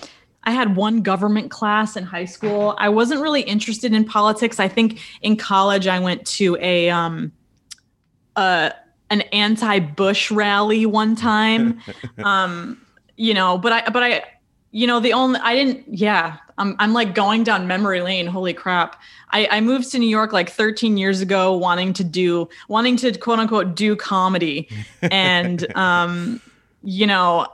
[0.43, 2.75] I had one government class in high school.
[2.77, 4.61] I wasn't really interested in politics.
[4.61, 7.33] I think in college I went to a um,
[8.37, 8.69] uh,
[9.09, 11.81] an anti-Bush rally one time.
[12.23, 12.85] um,
[13.17, 14.25] you know, but I but I
[14.75, 18.53] you know the only i didn't yeah i'm, I'm like going down memory lane holy
[18.53, 19.01] crap.
[19.31, 23.17] I, I moved to new york like 13 years ago wanting to do wanting to
[23.17, 24.69] quote unquote do comedy.
[25.03, 26.41] And um
[26.83, 27.47] you know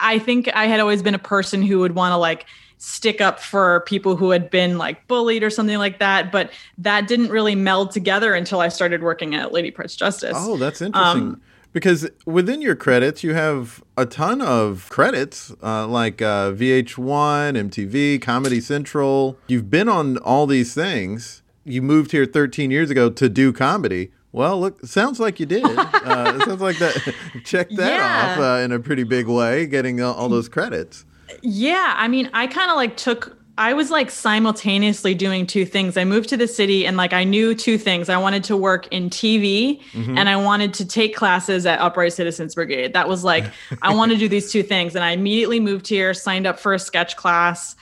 [0.00, 2.46] i think i had always been a person who would want to like
[2.78, 6.32] stick up for people who had been like bullied or something like that.
[6.32, 10.34] But that didn't really meld together until i started working at lady parts justice.
[10.36, 11.22] Oh that's interesting.
[11.22, 17.70] Um, because within your credits you have a ton of credits uh, like uh, VH1,
[17.70, 19.38] MTV, Comedy Central.
[19.46, 21.42] You've been on all these things.
[21.64, 24.10] You moved here 13 years ago to do comedy.
[24.32, 25.64] Well, look, sounds like you did.
[26.02, 27.14] Uh, it sounds like that.
[27.44, 28.32] Check that yeah.
[28.32, 31.04] off uh, in a pretty big way, getting all, all those credits.
[31.42, 35.96] Yeah, I mean, I kind of like took I was like simultaneously doing two things.
[35.98, 38.08] I moved to the city and like I knew two things.
[38.08, 40.16] I wanted to work in TV Mm-hmm.
[40.16, 42.94] and I wanted to take classes at Upright Citizens Brigade.
[42.94, 43.44] That was like
[43.82, 46.72] I want to do these two things and I immediately moved here, signed up for
[46.72, 47.76] a sketch class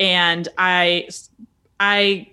[0.00, 1.08] and I
[1.78, 2.28] I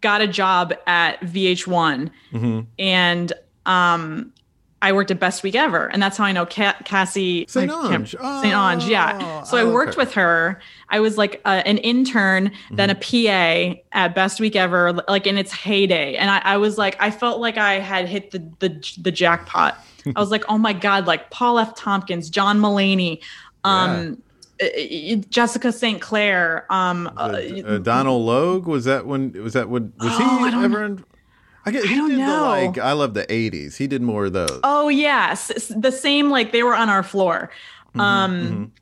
[0.00, 2.60] got a job at VH1 Mm-hmm.
[2.78, 3.32] and
[3.66, 4.32] um
[4.80, 8.10] I worked at Best Week Ever, and that's how I know Ca- Cassie can't- Ange.
[8.12, 8.54] St.
[8.54, 9.18] Ange, yeah.
[9.20, 10.60] Oh, So I oh, worked with her.
[10.88, 13.74] I was like uh, an intern, then a Mm-hmm.
[13.74, 17.10] PA at Best Week Ever, like in its heyday, and I, I was like, I
[17.10, 19.76] felt like I had hit the the, the jackpot.
[20.16, 21.74] I was like, oh my god, like Paul F.
[21.74, 23.20] Tompkins, John Mulaney,
[23.64, 24.22] um,
[24.62, 24.66] uh,
[25.28, 26.00] Jessica St.
[26.00, 30.64] Clair, um, uh, Uh, Donald Logue was that when was that when was Oh, he
[30.64, 30.84] ever?
[30.84, 31.04] In,
[31.68, 32.26] I get he don't know.
[32.26, 33.76] the like I love the '80s.
[33.76, 34.60] He did more of those.
[34.64, 37.50] oh yes, the same like they were on our floor.
[37.94, 38.72] Mm-hmm, Um,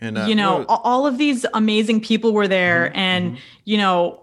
[0.00, 3.76] and uh, you know a- all of these amazing people were there Mm-hmm, and you
[3.78, 4.20] know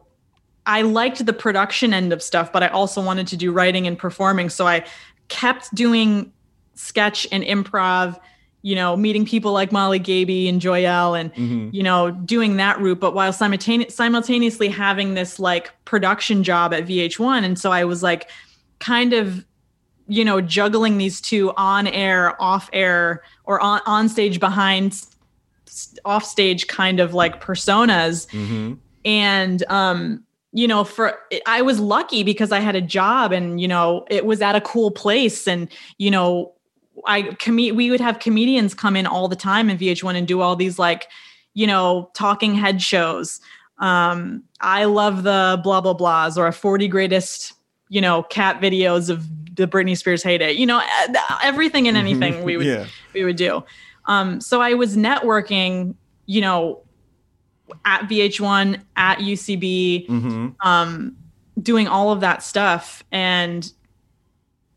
[0.66, 3.98] i liked the production end of stuff but i also wanted to do writing and
[3.98, 4.86] performing so i
[5.28, 6.32] kept doing
[6.76, 8.20] sketch and improv
[8.64, 11.70] you know meeting people like molly gaebe and joyelle and Mm-hmm.
[11.76, 16.86] you know doing that route but while simultane- simultaneously having this like production job at
[16.86, 18.30] vh1 and so i was like
[18.80, 19.46] kind of
[20.08, 25.06] you know juggling these two on air off air or on, on stage behind
[26.06, 28.78] off stage kind of like personas Mhm.
[29.06, 33.68] and um you know for i was lucky because i had a job and you
[33.70, 36.52] know it was at a cool place and you know
[37.06, 40.42] i com- we would have comedians come in all the time in vh1 and do
[40.42, 41.08] all these like
[41.54, 43.40] you know talking head shows
[43.80, 47.54] um i love the blah blah blahs or a 40 greatest
[47.90, 52.44] you know cat videos of the britney spears heyday you know e- everything and anything
[52.44, 52.86] we would yeah.
[53.14, 53.64] we would do.
[54.06, 56.82] Um, so I was networking, you know,
[57.86, 61.16] at VH1, at UCB, hmm um,
[61.62, 63.04] doing all of that stuff.
[63.12, 63.72] And,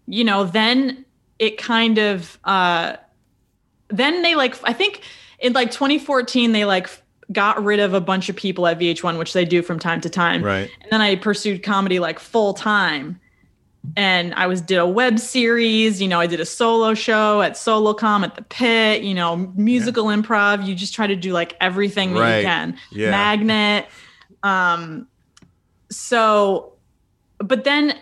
[0.07, 1.05] you know, then
[1.44, 2.96] it kind of, uh,
[3.88, 5.02] then they like, I think
[5.38, 6.88] in like 2014, they like
[7.33, 10.11] got rid of a bunch of people at VH1, which they do from time to
[10.11, 10.42] time.
[10.42, 10.70] Right.
[10.83, 13.20] And then I pursued comedy like full time.
[13.96, 17.52] And I was did a web series, you know, I did a solo show at
[17.52, 20.66] Solocom at the pit, you know, musical improv.
[20.66, 22.38] You just try to do like everything that Right.
[22.38, 22.78] you can.
[22.92, 23.11] Yeah.
[23.11, 23.87] Magnet.
[24.42, 25.07] Um
[25.90, 26.73] so
[27.46, 27.94] but then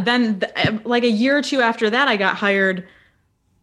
[0.00, 2.86] then th- like a year or two after that I got hired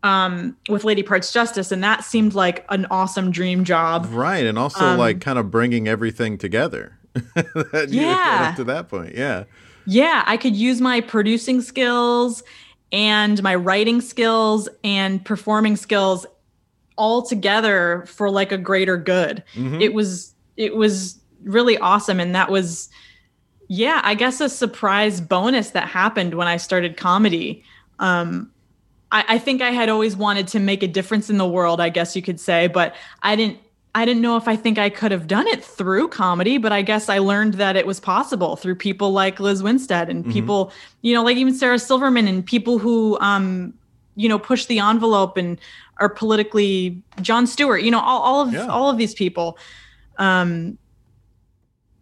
[0.04, 4.08] um with Lady Parts Justice and that seemed like an awesome dream job.
[4.12, 6.98] Right, and also Um, like kind of bringing everything together.
[7.88, 8.48] Yeah.
[8.50, 9.46] up to that point, yeah.
[9.86, 12.44] yeah, I could use my producing skills
[12.92, 16.26] and my writing skills and performing skills
[16.98, 19.44] all together for like a greater good.
[19.56, 19.82] Mhm.
[19.82, 22.90] It was it was really awesome and that was
[23.68, 27.64] yeah, I guess a surprise bonus that happened when I started comedy.
[28.00, 28.52] Um
[29.12, 31.90] I, I think I had always wanted to make a difference in the world, I
[31.90, 33.60] guess you could say, but I didn't
[33.94, 36.82] I didn't know if I think I could have done it through comedy, but I
[36.82, 41.14] guess I learned that it was possible through people like Liz Winstead and people, you
[41.14, 43.74] know, like even Sarah Silverman and people who, um,
[44.18, 45.58] you know, push the envelope and
[46.02, 48.68] are politically John Stewart, you know, all, all of Yeah.
[48.68, 49.58] all of these people.
[50.18, 50.78] Um,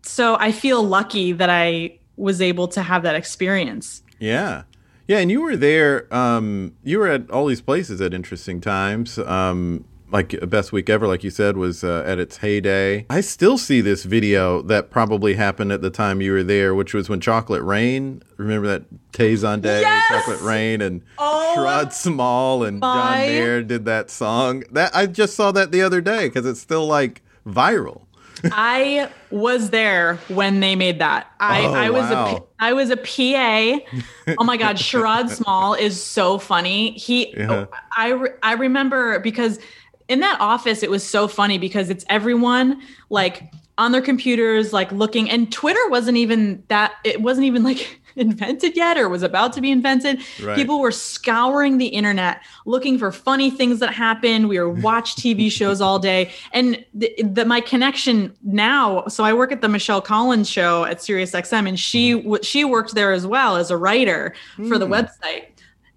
[0.04, 4.04] so I feel lucky that I was able to have that experience.
[4.20, 4.64] Yeah.
[5.08, 9.18] Yeah, and you were there um you were at all these places at interesting times.
[9.20, 13.04] Um like best week ever like you said was uh, at its heyday.
[13.10, 16.94] I still see this video that probably happened at the time you were there, which
[16.94, 20.08] was when Chocolate Rain, remember that Tay Zonday, Yes!
[20.10, 24.64] Chocolate Rain and Oh Small and John my- Mayer did that song.
[24.72, 28.04] That I just saw that the other day cuz it's still like viral.
[28.46, 31.32] I was there when they made that.
[31.40, 32.38] I, Oh, I was a wow.
[32.40, 33.80] P- I was a PA.
[34.38, 36.92] Oh my God, Sherrod Small is so funny.
[36.92, 37.52] He, Yeah.
[37.52, 39.60] Oh, I re- I remember because
[40.08, 43.44] in that office it was so funny because it's everyone like
[43.78, 48.76] on their computers like looking and Twitter wasn't even that it wasn't even like invented
[48.76, 50.20] yet or was about to be invented.
[50.42, 50.56] Right.
[50.56, 54.50] People were scouring the internet looking for funny things that happened.
[54.50, 56.32] We were watch TV shows all day.
[56.52, 61.00] And the, the, my connection now, so I work at the Michelle Collins show at
[61.00, 64.34] SiriusXM and she w- she worked there as well as a writer
[64.68, 65.48] for the website.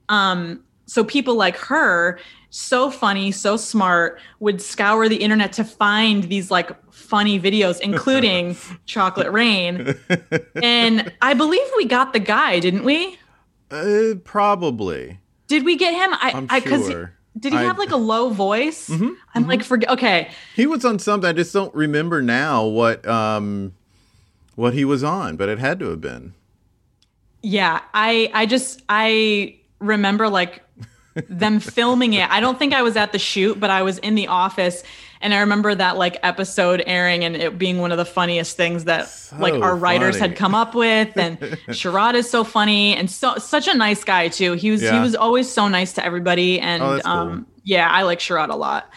[0.09, 2.19] Um so people like her
[2.57, 8.57] so funny so smart would scour the internet to find these like funny videos including
[8.87, 9.95] chocolate rain
[10.63, 13.19] and i believe we got the guy didn't we
[13.71, 15.19] Uh, probably.
[15.49, 16.15] did we get him?
[16.15, 17.13] I, I'm I, sure.
[17.39, 18.89] did he I- have like a low voice?
[18.89, 19.91] Mhm, I'm like forget.
[19.91, 21.29] Okay, He was on something.
[21.29, 23.73] I just don't remember now what um
[24.55, 26.33] what he was on, but it had to have been.
[27.43, 27.81] yeah.
[27.93, 30.63] I I just I remember like
[31.29, 32.31] them filming it.
[32.31, 34.83] I don't think I was at the shoot, but I was in the office.
[35.21, 38.85] And I remember that like episode airing and it being one of the funniest things
[38.85, 39.09] that
[39.39, 40.29] like our writers funny.
[40.29, 41.17] had come up with.
[41.17, 41.39] And
[41.69, 44.53] Sherrod is so funny and so such a nice guy too.
[44.53, 46.61] He was he was always so nice to everybody.
[46.61, 47.13] And Oh, that's cool.
[47.15, 48.91] um yeah, I like Sherrod a lot.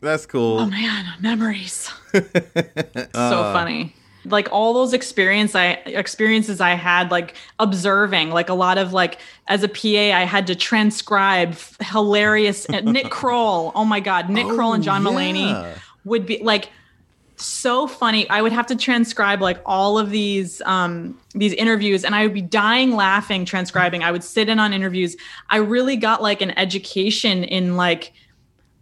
[0.00, 0.58] That's cool.
[0.58, 1.90] Oh man, memories.
[2.14, 8.54] Uh, so funny like all those experience i experiences i had like observing like a
[8.54, 9.18] lot of like
[9.48, 13.72] as a pa i had to transcribe hilarious nick kroll.
[13.74, 16.70] Oh my god nick kroll and john Oh, mulaney would be like
[17.36, 18.28] so funny.
[18.30, 22.34] I would have to transcribe like all of these um these interviews and i would
[22.34, 24.02] be dying laughing transcribing.
[24.02, 25.16] I would sit in on interviews.
[25.50, 28.12] I really got like an education in like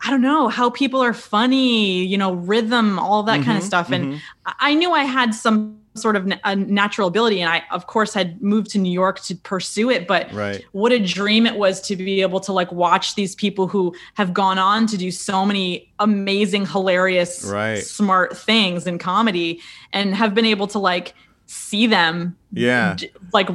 [0.02, 3.66] I don't know how people are funny, you know, rhythm, all that kind of mm-hmm,
[3.66, 3.90] stuff.
[3.90, 4.18] And mm-hmm.
[4.46, 8.14] I I knew I had some sort of a natural ability, and I, of course,
[8.14, 10.06] had moved to New York to pursue it.
[10.06, 10.64] But Right.
[10.72, 14.32] what a dream it was to be able to like watch these people who have
[14.32, 17.82] gone on to do so many amazing, hilarious, Right.
[17.82, 19.60] smart things in comedy,
[19.92, 21.14] and have been able to like
[21.46, 22.96] see them, Yeah.
[23.32, 23.48] like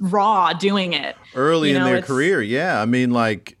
[0.00, 1.14] raw doing it.
[1.34, 2.80] Early You in their career, yeah.
[2.80, 3.58] I mean, like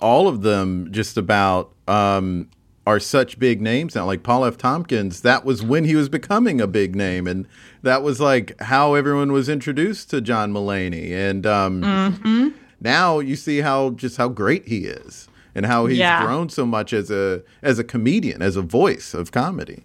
[0.00, 2.48] all of them just about um
[2.86, 4.04] are such big names now.
[4.04, 4.56] Like Paul F.
[4.58, 7.46] Tompkins, that was when he was becoming a big name, and
[7.82, 11.12] that was like how everyone was introduced to John Mulaney.
[11.12, 12.48] And um, Mm-hmm.
[12.80, 16.24] now you see how just how great he is, and how he's Yeah.
[16.24, 19.84] grown so much as a as a comedian, as a voice of comedy.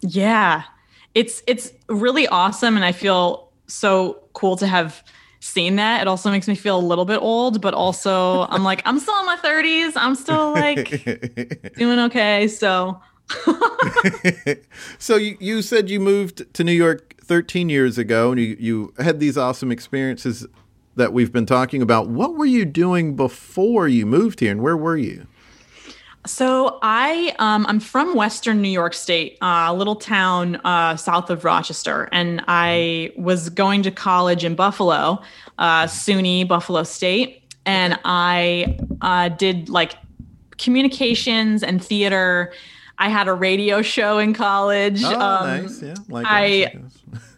[0.00, 0.62] Yeah.
[1.14, 5.02] It's it's really awesome and I feel so cool to have
[5.40, 6.02] seen that.
[6.02, 9.18] It also makes me feel a little bit old, but also I'm like I'm still
[9.18, 9.92] in my 30s.
[9.96, 12.46] I'm still like doing okay.
[12.46, 13.00] So
[14.98, 18.94] so you, you said you moved to New York 13 years ago and you, you
[18.98, 20.46] had these awesome experiences
[20.96, 22.08] that we've been talking about.
[22.08, 25.26] What were you doing before you moved here and where were you?
[26.30, 31.28] So I um, I'm from Western New York State, uh, a little town uh, south
[31.28, 35.20] of Rochester, and I was going to college in Buffalo,
[35.58, 39.96] uh, SUNY Buffalo State, and I uh, did like
[40.56, 42.52] communications and theater.
[42.98, 45.02] I had a radio show in college.
[45.04, 45.82] Oh, Um, nice.
[45.82, 45.94] Yeah.
[46.08, 46.74] Like I-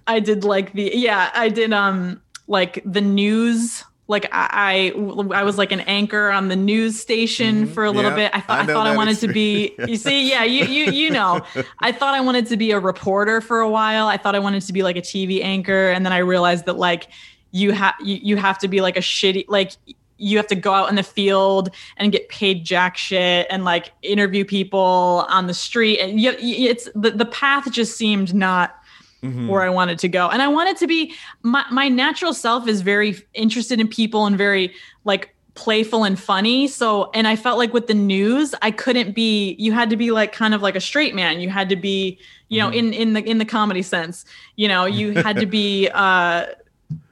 [0.06, 3.84] I did like the yeah, I did um like the news.
[4.12, 8.10] Like I, I, I was like an anchor on the news station for a little
[8.12, 8.18] Mm-hmm.
[8.20, 8.36] Yeah, bit.
[8.36, 9.74] I thought I I, thought I wanted to be.
[9.88, 11.40] You see, yeah, you you you know,
[11.80, 14.06] I thought I wanted to be a reporter for a while.
[14.06, 16.76] I thought I wanted to be like a TV anchor, and then I realized that
[16.78, 17.08] like
[17.50, 19.72] you have you, you have to be like a shitty like
[20.18, 23.90] you have to go out in the field and get paid jack shit and like
[24.02, 28.76] interview people on the street and you- it's the, the path just seemed not
[29.22, 29.46] Mhm.
[29.48, 30.28] where I wanted to go.
[30.28, 34.36] And I wanted to be my my natural self is very interested in people and
[34.36, 34.72] very
[35.04, 36.66] like playful and funny.
[36.66, 40.10] So and I felt like with the news, I couldn't be you had to be
[40.10, 41.40] like kind of like a straight man.
[41.40, 42.18] You had to be,
[42.48, 44.24] you know, in in the in the comedy sense,
[44.56, 46.46] you know, you had to be uh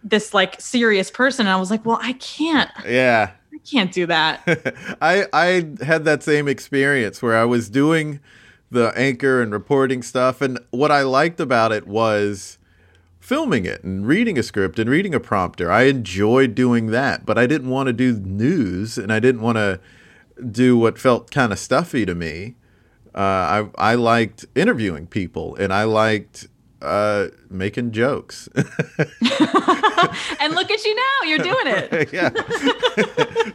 [0.03, 1.47] this like serious person.
[1.47, 3.31] And I was like, well, I can't Yeah.
[3.53, 4.41] I can't do that.
[5.01, 8.19] I I had that same experience where I was doing
[8.71, 12.59] the anchor and reporting stuff and what I liked about it was
[13.19, 15.71] filming it and reading a script and reading a prompter.
[15.71, 19.57] I enjoyed doing that, but I didn't want to do news and I didn't want
[19.57, 19.81] to
[20.51, 22.55] do what felt kind of stuffy to me.
[23.15, 26.47] Uh, I I liked interviewing people and I liked
[26.83, 28.49] uh, making jokes.
[28.55, 28.65] and
[30.55, 32.13] look at you now, you're doing it.
[32.13, 32.31] yeah,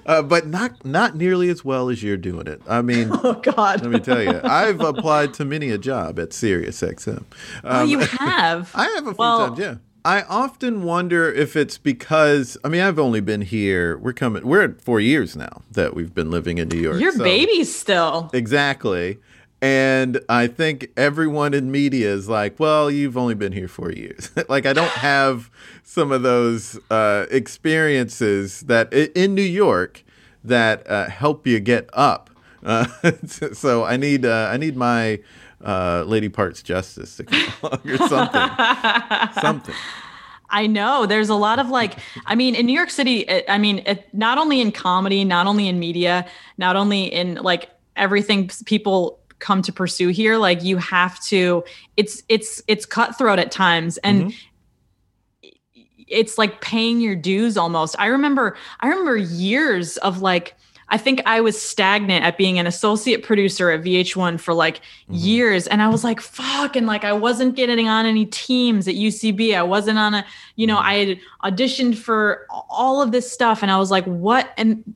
[0.06, 2.62] uh, but not not nearly as well as you're doing it.
[2.68, 3.10] I mean.
[3.12, 3.82] Oh God.
[3.82, 7.24] Let me tell you, I've applied to many a job at SiriusXM.
[7.64, 8.72] oh, you have.
[8.76, 9.76] I have a few Well- times, yeah.
[10.08, 13.98] I often wonder if it's because I mean I've only been here.
[13.98, 14.46] We're coming.
[14.46, 17.00] We're at four years now that we've been living in New York.
[17.00, 18.30] You're so- babies still.
[18.32, 19.18] Exactly.
[19.66, 24.30] And I think everyone in media is like, well, you've only been here four years.
[24.48, 25.50] like, I don't have
[25.82, 30.04] some of those uh, experiences that in New York
[30.44, 32.30] that uh, help you get up.
[32.64, 32.86] Uh,
[33.26, 35.20] so I need uh, I need my
[35.64, 39.42] uh, Lady Parts Justice to come along or something.
[39.42, 39.76] something.
[40.52, 41.98] I know there's a lot of like,
[42.28, 45.68] I mean, in New York City, I mean, it, not only in comedy, not only
[45.68, 46.28] in media,
[46.60, 51.64] not only in like everything people come to pursue here, like you have to,
[51.98, 53.98] it's, it's, it's cutthroat at times.
[54.00, 54.34] And
[56.08, 57.96] it's like paying your dues almost.
[58.00, 60.56] I remember, I remember years of like,
[60.90, 65.16] I think I was stagnant at being an associate producer at VH1 for like mm-hmm.
[65.16, 65.68] years.
[65.68, 66.76] And I was like, fuck.
[66.76, 69.58] And like, I wasn't getting on any teams at UCB.
[69.58, 70.26] I wasn't on a,
[70.56, 70.88] you know, mm-hmm.
[70.88, 73.64] I had auditioned for all of this stuff.
[73.64, 74.54] And I was like, what?
[74.58, 74.94] And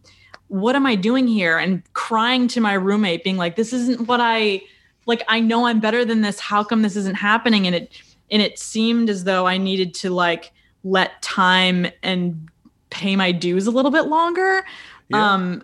[0.50, 1.58] what am I doing here?
[1.58, 4.62] And crying to my roommate, being like, this isn't what I,
[5.06, 6.40] like, I know I'm better than this.
[6.40, 7.66] How come this isn't happening?
[7.66, 7.92] And it,
[8.30, 10.52] and it seemed as though I needed to like
[10.84, 12.50] let time and
[12.90, 14.66] pay my dues a little bit longer.
[15.10, 15.34] Yeah.
[15.34, 15.64] Um,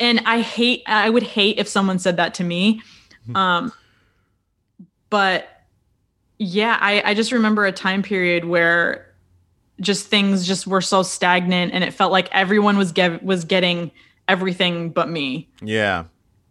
[0.00, 2.82] and I hate, I would hate if someone said that to me.
[3.26, 3.36] Hmm.
[3.36, 3.72] Um,
[5.10, 5.48] but
[6.38, 9.07] yeah, I, I just remember a time period where
[9.80, 13.90] just things just were so stagnant and it felt like everyone was get, was getting
[14.26, 15.48] everything but me.
[15.62, 16.04] Yeah.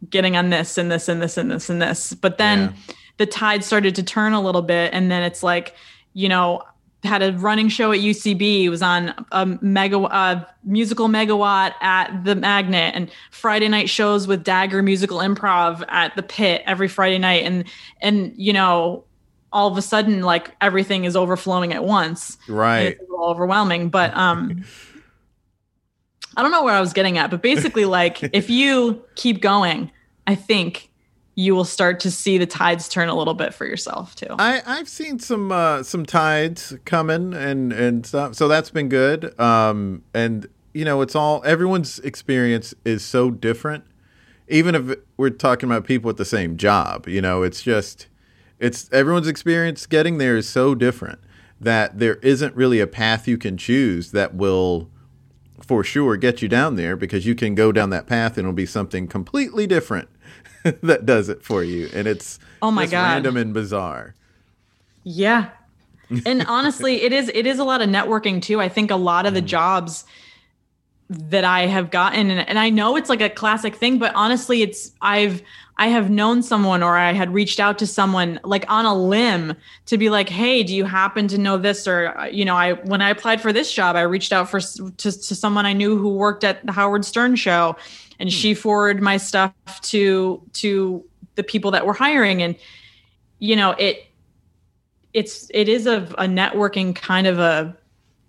[0.09, 2.13] Getting on this and this and this and this and this.
[2.13, 2.93] But then yeah.
[3.17, 5.75] the tide started to turn a little bit and then it's like,
[6.13, 6.63] you know,
[7.03, 8.63] had a running show at UCB.
[8.63, 14.28] It was on a mega uh, musical megawatt at the Magnet, and Friday night shows
[14.28, 17.43] with Dagger Musical Improv at the Pit every Friday night.
[17.43, 17.65] And
[18.01, 19.03] and you know,
[19.52, 22.38] all of a sudden, like everything is overflowing at once.
[22.48, 22.98] Right.
[23.00, 24.64] It's overwhelming, but um.
[26.36, 29.91] I don't know where I was getting at, but basically, like, if you keep going,
[30.28, 30.91] I think
[31.38, 34.36] you will start to see the tides turn a little bit for yourself too.
[34.39, 39.39] I I've seen some uh, some tides coming and and stuff, so that's been good.
[39.39, 43.84] Um, and you know, it's all everyone's experience is so different.
[44.48, 48.08] Even if we're talking about people with the same job, you know, it's just
[48.60, 51.20] it's everyone's experience getting there is so different
[51.60, 54.89] that there isn't really a path you can choose that will
[55.60, 58.53] for sure get you down there because you can go down that path and it'll
[58.53, 60.08] be something completely different
[60.82, 64.16] that does it for you, and it's oh my god, random and bizarre.
[65.03, 65.49] Yeah,
[66.26, 68.60] and honestly, it is it is a lot of networking too.
[68.60, 69.45] I think a lot of the mm.
[69.45, 70.05] jobs
[71.10, 74.62] that I have gotten, and, and I know it's like a classic thing, but honestly,
[74.62, 75.41] it's I've
[75.80, 79.55] I have known someone or I had reached out to someone like on a limb
[79.86, 83.01] to be like, "Hey, do you happen to know this?" Or you know, I when
[83.01, 86.09] I applied for this job, I reached out for to, to someone I knew who
[86.09, 87.75] worked at the Howard Stern show,
[88.19, 88.59] and she hmm.
[88.59, 89.53] forwarded my stuff
[89.84, 91.03] to to
[91.36, 92.55] the people that were hiring and
[93.39, 94.07] you know it
[95.13, 97.75] it's it is a, a networking kind of a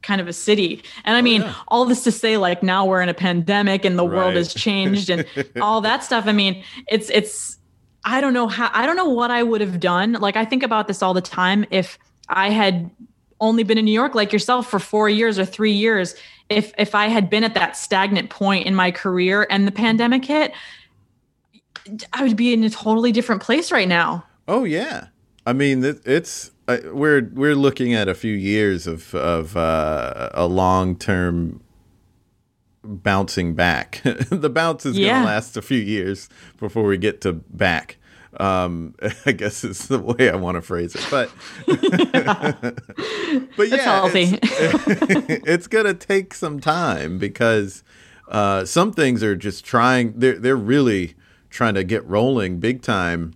[0.03, 1.55] kind of a city and i oh, mean oh, yeah.
[1.68, 4.16] all this to say like now we're in a pandemic and the right.
[4.16, 5.26] world has changed and
[5.61, 7.59] all that stuff i mean it's it's
[8.05, 10.62] i don't know how i don't know what i would have done like i think
[10.62, 12.90] about this all the time if i had
[13.40, 16.14] only been in new york like yourself for four years or three years
[16.49, 20.24] if if I had been at that stagnant point in my career and the pandemic
[20.24, 20.53] hit,
[22.12, 24.24] I would be in a totally different place right now.
[24.46, 25.09] Oh yeah,
[25.49, 30.46] I mean it's uh, we're we're looking at a few years of of uh, a
[30.46, 31.62] long term
[32.84, 34.03] bouncing back.
[34.05, 35.12] the bounce is yeah.
[35.12, 36.28] going to last a few years
[36.59, 37.96] before we get to back.
[38.38, 38.94] Um,
[39.26, 41.30] I guess is the way I want to phrase it, but
[43.57, 47.82] but yeah, it's, it's, gonna take some time because
[48.28, 50.12] uh, some things are just trying.
[50.14, 51.14] They're they're really
[51.49, 53.32] trying to get rolling big time,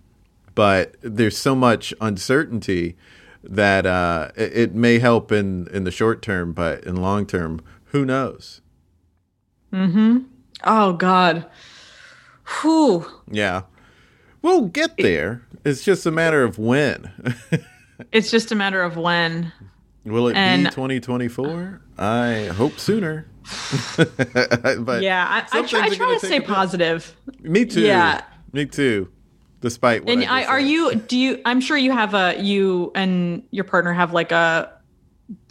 [0.55, 2.97] but there's so much uncertainty
[3.43, 7.61] that uh, it, it may help in in the short term, but in long term,
[7.85, 8.61] who knows?
[9.71, 10.17] Mm hmm.
[10.63, 11.45] Oh God.
[12.61, 13.05] Whew.
[13.29, 13.63] Yeah.
[14.41, 15.45] We'll get there.
[15.63, 17.11] It's just a matter of when.
[18.11, 19.53] it's just a matter of when.
[20.03, 21.81] Will it and, be 2024?
[21.97, 23.27] I hope sooner.
[23.97, 27.15] but yeah, I, I try, I try to stay positive.
[27.39, 27.81] Me too.
[27.81, 29.12] Yeah, me too.
[29.63, 30.93] Despite what and I, I are you?
[30.95, 31.41] Do you?
[31.45, 34.69] I'm sure you have a you and your partner have like a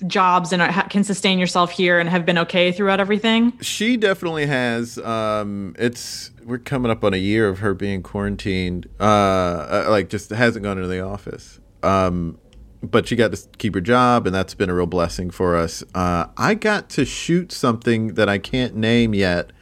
[0.07, 3.59] jobs and can sustain yourself here and have been okay throughout everything?
[3.63, 4.99] She definitely has.
[4.99, 8.87] Um, it's we're coming up on a year of her being quarantined.
[9.01, 11.59] Uh, uh, like just hasn't gone into the office.
[11.83, 12.39] Um,
[12.83, 15.83] but she got to keep her job, and that's been a real blessing for us.
[15.95, 19.53] Uh, I got to shoot something that I can't name yet.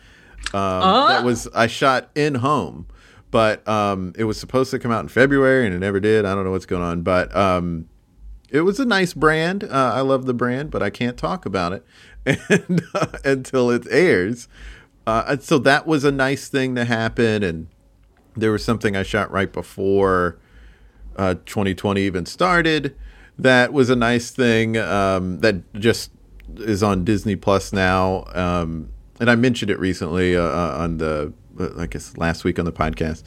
[0.53, 1.09] Um, uh?
[1.09, 2.88] That was I shot in home,
[3.31, 6.24] but um, it was supposed to come out in February, and it never did.
[6.24, 7.89] I don't know what's going on, but um,
[8.51, 9.64] it was a nice brand.
[9.64, 11.85] Uh, I love the brand, but I can't talk about it
[12.49, 14.49] and, uh, until it airs.
[15.07, 17.68] Uh, so that was a nice thing to happen, and
[18.37, 20.39] there was something I shot right before
[21.16, 22.97] 2020 uh, even started.
[23.39, 26.11] That was a nice thing um, that just
[26.59, 31.33] is on Disney Plus now, um, and I mentioned it recently uh, uh, on the
[31.78, 33.22] I guess last week on the podcast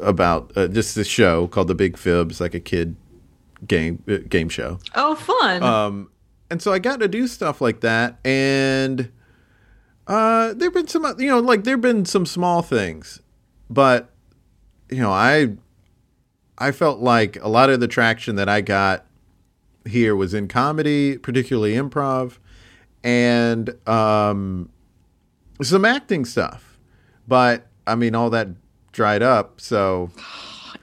[0.00, 2.96] about just this show called The Big Fibs, like a kid
[3.66, 4.78] game uh, game show.
[4.94, 5.62] Oh, fun!
[5.62, 6.10] Um,
[6.50, 9.10] and so I got to do stuff like that, and
[10.06, 13.20] Uh, there've been some, you know, like there've been some small things,
[13.70, 14.10] but
[14.90, 15.56] you know, I
[16.58, 19.06] I felt like a lot of the traction that I got
[19.86, 22.36] here was in comedy, particularly improv,
[23.02, 24.68] and um,
[25.62, 26.73] some acting stuff.
[27.26, 28.48] But I mean, all that
[28.92, 29.60] dried up.
[29.60, 30.10] So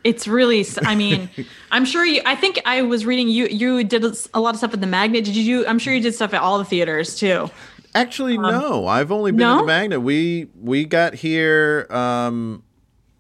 [0.03, 0.65] it's really.
[0.85, 1.29] I mean,
[1.71, 2.21] I'm sure you.
[2.25, 3.47] I think I was reading you.
[3.47, 5.25] You did a lot of stuff at the Magnet.
[5.25, 5.65] Did you?
[5.67, 7.49] I'm sure you did stuff at all the theaters too.
[7.93, 8.87] Actually, um, no.
[8.87, 9.55] I've only been no?
[9.55, 10.01] to the Magnet.
[10.01, 11.87] We we got here.
[11.89, 12.63] Um,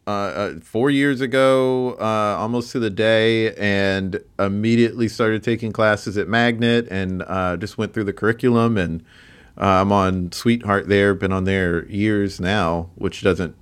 [0.07, 6.17] uh, uh, four years ago, uh, almost to the day, and immediately started taking classes
[6.17, 8.77] at Magnet and uh, just went through the curriculum.
[8.79, 9.03] And
[9.57, 13.55] uh, I'm on Sweetheart there, been on there years now, which doesn't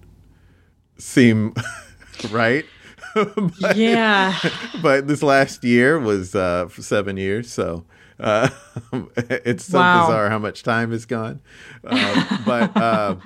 [0.97, 1.53] seem
[2.31, 2.65] right.
[3.61, 4.37] but, yeah.
[4.81, 7.85] But this last year was uh, seven years, so.
[8.21, 10.05] it's so wow.
[10.05, 11.39] bizarre how much time has gone,
[11.81, 13.17] but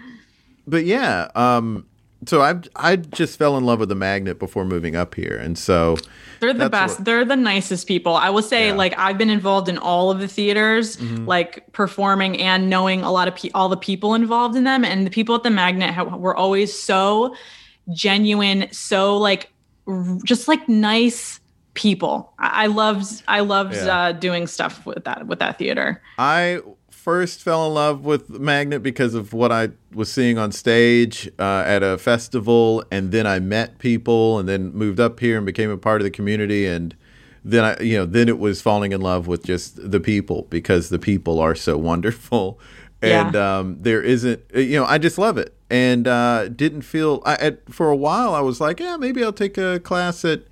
[0.68, 1.88] but yeah, um,
[2.26, 5.57] so I I just fell in love with the magnet before moving up here, and
[5.57, 5.97] so
[6.39, 6.99] they're the best.
[6.99, 8.15] What, they're the nicest people.
[8.15, 8.74] I will say, yeah.
[8.74, 11.26] like I've been involved in all of the theaters, mm-hmm.
[11.26, 15.05] like performing and knowing a lot of pe- all the people involved in them, and
[15.05, 17.36] the people at the magnet have, were always so
[17.93, 19.51] genuine, so like
[19.88, 21.39] r- just like nice
[21.74, 22.34] people.
[22.39, 23.97] I, I loved I loved yeah.
[23.97, 26.01] uh, doing stuff with that with that theater.
[26.17, 26.61] I
[27.03, 31.63] first fell in love with Magnet because of what I was seeing on stage uh,
[31.65, 35.69] at a festival, and then I met people, and then moved up here and became
[35.69, 36.95] a part of the community, and
[37.43, 40.87] then I, you know, then it was falling in love with just the people because
[40.87, 42.57] the people are so wonderful,
[43.01, 43.57] and yeah.
[43.59, 47.73] um, there isn't, you know, I just love it, and uh, didn't feel I, at,
[47.73, 50.43] for a while I was like, yeah, maybe I'll take a class at.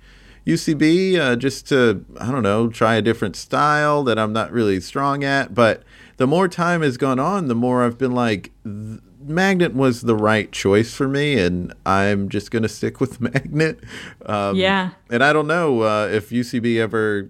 [0.44, 4.80] UCB uh, just to I don't know try a different style that I'm not really
[4.80, 5.84] strong at, but
[6.22, 10.52] the more time has gone on, the more I've been like, Magnet was the right
[10.52, 13.80] choice for me, and I'm just going to stick with Magnet.
[14.24, 14.90] Um, yeah.
[15.10, 17.28] And I don't know uh, if UCB ever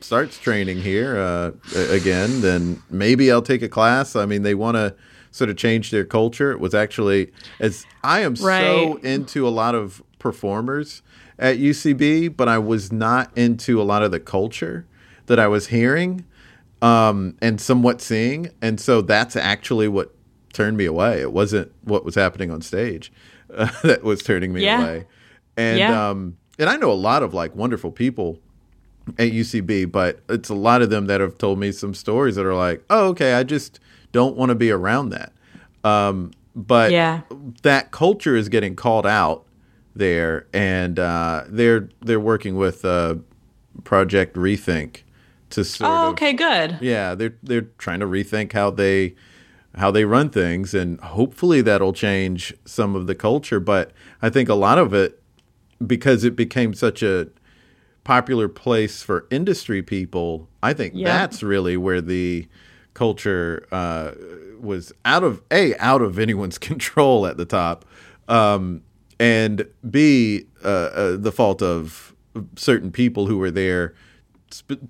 [0.00, 1.50] starts training here uh,
[1.90, 4.16] again, then maybe I'll take a class.
[4.16, 4.94] I mean, they want to
[5.30, 6.50] sort of change their culture.
[6.50, 7.30] It was actually
[7.60, 8.62] as I am right.
[8.62, 11.02] so into a lot of performers
[11.38, 14.86] at UCB, but I was not into a lot of the culture
[15.26, 16.24] that I was hearing
[16.82, 18.50] um, and somewhat seeing.
[18.62, 20.14] And so that's actually what
[20.52, 21.20] turned me away.
[21.20, 23.12] It wasn't what was happening on stage
[23.54, 24.82] uh, that was turning me yeah.
[24.82, 25.06] away.
[25.56, 26.08] And yeah.
[26.10, 28.40] um, and I know a lot of like wonderful people
[29.18, 32.44] at UCB, but it's a lot of them that have told me some stories that
[32.44, 33.80] are like, oh, okay, I just
[34.12, 35.32] don't want to be around that.
[35.84, 37.22] Um, but yeah.
[37.62, 39.44] that culture is getting called out
[39.94, 43.16] there, and uh, they're they're working with uh,
[43.84, 45.02] Project Rethink
[45.50, 46.78] to sort oh, of, okay, good.
[46.80, 49.14] Yeah, they're they're trying to rethink how they
[49.76, 53.60] how they run things, and hopefully that'll change some of the culture.
[53.60, 55.22] But I think a lot of it,
[55.84, 57.28] because it became such a
[58.04, 61.06] popular place for industry people, I think yep.
[61.06, 62.48] that's really where the
[62.94, 64.12] culture uh,
[64.60, 67.84] was out of a out of anyone's control at the top,
[68.28, 68.82] um,
[69.20, 72.14] and b uh, uh, the fault of
[72.56, 73.94] certain people who were there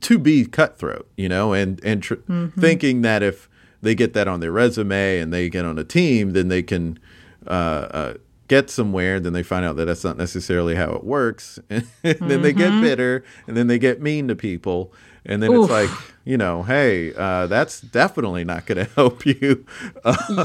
[0.01, 2.61] to be cutthroat, you know, and and tr- mm-hmm.
[2.61, 3.49] thinking that if
[3.83, 6.99] they get that on their resume and they get on a team, then they can
[7.47, 8.15] uh, uh,
[8.49, 9.21] get somewhere.
[9.21, 12.29] Then they find out that that's not necessarily how it works, and mm-hmm.
[12.29, 12.83] then they get mm-hmm.
[12.83, 14.93] bitter, and then they get mean to people,
[15.25, 15.65] and then Oof.
[15.65, 15.91] it's like,
[16.25, 19.65] you know, hey, uh, that's definitely not going to help you.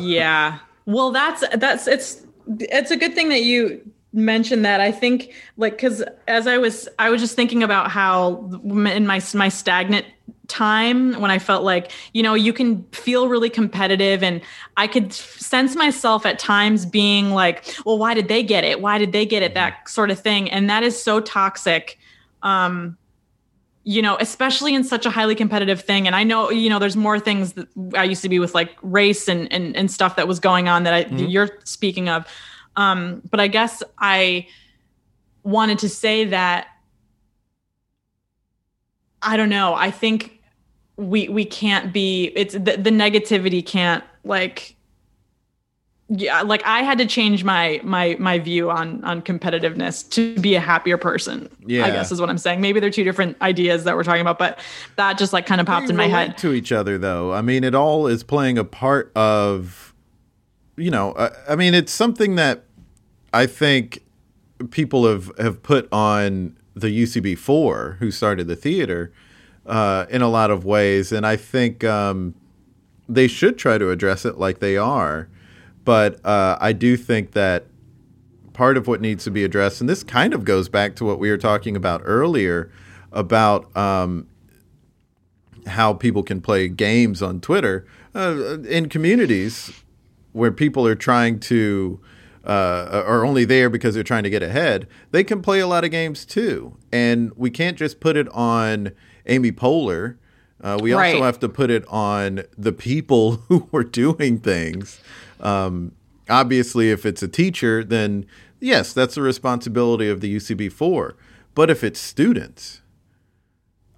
[0.01, 0.59] yeah.
[0.85, 5.73] Well, that's that's it's it's a good thing that you mention that i think like
[5.73, 10.05] because as i was i was just thinking about how in my my stagnant
[10.47, 14.41] time when i felt like you know you can feel really competitive and
[14.77, 18.81] i could sense myself at times being like well why did they get it?
[18.81, 19.53] Why did they get it?
[19.53, 20.49] That sort of thing.
[20.49, 21.97] And that is so toxic
[22.41, 22.97] um
[23.85, 26.07] you know especially in such a highly competitive thing.
[26.07, 28.71] And i know you know there's more things that i used to be with like
[28.81, 31.25] race and and, and stuff that was going on that I, mm-hmm.
[31.25, 32.25] you're speaking of
[32.75, 34.47] um, but I guess I
[35.43, 36.67] wanted to say that
[39.21, 39.73] I don't know.
[39.73, 40.41] I think
[40.97, 42.31] we we can't be.
[42.35, 44.75] It's the, the negativity can't like
[46.09, 50.53] yeah like i had to change my my my view on on competitiveness to be
[50.53, 53.85] a happier person yeah i guess is what i'm saying maybe they're two different ideas
[53.85, 54.59] that we're talking about but
[54.97, 57.63] that just like kind of popped in my head to each other though i mean
[57.63, 59.92] it all is playing a part of
[60.75, 62.63] you know, I, I mean, it's something that
[63.33, 64.03] I think
[64.71, 69.11] people have, have put on the UCB four who started the theater
[69.65, 72.35] uh, in a lot of ways, and I think um,
[73.07, 75.29] they should try to address it like they are.
[75.85, 77.65] But uh, I do think that
[78.53, 81.19] part of what needs to be addressed, and this kind of goes back to what
[81.19, 82.71] we were talking about earlier
[83.11, 84.27] about um,
[85.67, 89.82] how people can play games on Twitter uh, in communities
[90.33, 91.99] where people are trying to
[92.45, 94.85] uh, are only there because they're trying to get ahead.
[95.11, 98.91] They can play a lot of games too, and we can't just put it on
[99.25, 100.17] Amy Poehler.
[100.61, 101.13] Uh, we Right.
[101.15, 104.99] also have to put it on the people who are doing things.
[105.39, 105.93] Um,
[106.29, 108.25] obviously, if it's a teacher, then
[108.59, 111.15] yes, that's the responsibility of the UCB four.
[111.55, 112.81] But if it's students,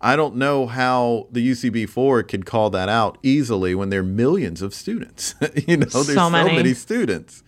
[0.05, 4.03] I don't know how the UCB four could call that out easily when there are
[4.03, 5.33] millions of students.
[5.67, 6.73] you know, there's so So many, many.
[6.75, 7.43] students.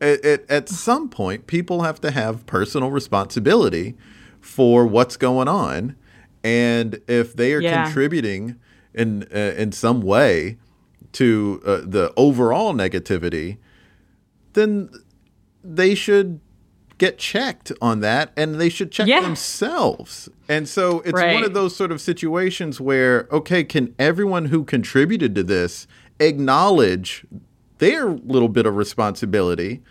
[0.00, 3.96] At, at, at some point, people have to have personal responsibility
[4.40, 5.96] for what's going on,
[6.44, 7.84] and if they are Yeah.
[7.86, 8.54] contributing
[8.94, 10.58] in uh, in some way
[11.12, 13.56] to uh, the overall negativity,
[14.52, 14.90] then
[15.64, 16.38] they should
[16.98, 19.20] get checked on that and they should check Yeah.
[19.20, 20.28] themselves.
[20.48, 25.34] And so it's one of those sort of situations where, okay, can everyone who contributed
[25.34, 25.86] to this
[26.20, 27.24] acknowledge
[27.78, 29.82] their little bit of responsibility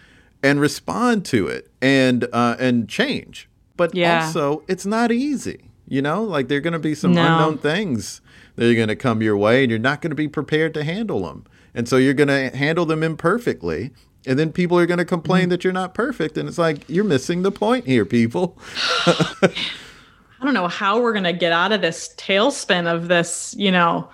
[0.42, 3.50] and respond to it and uh, and change?
[3.78, 4.26] But Yeah.
[4.26, 5.72] also, it's not easy.
[5.88, 7.22] You know, like there are going to be some No.
[7.26, 8.22] unknown things
[8.56, 10.84] that are going to come your way, and you're not going to be prepared to
[10.84, 11.44] handle them.
[11.76, 13.92] And so you're going to handle them imperfectly.
[14.28, 15.50] And then people are going to complain Mm-hmm.
[15.52, 16.38] that you're not perfect.
[16.38, 18.58] And it's like, you're missing the point here, people.
[19.06, 23.72] I don't know how we're going to get out of this tailspin of this, you
[23.72, 24.10] know,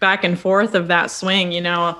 [0.00, 1.98] back and forth of that swing, you know,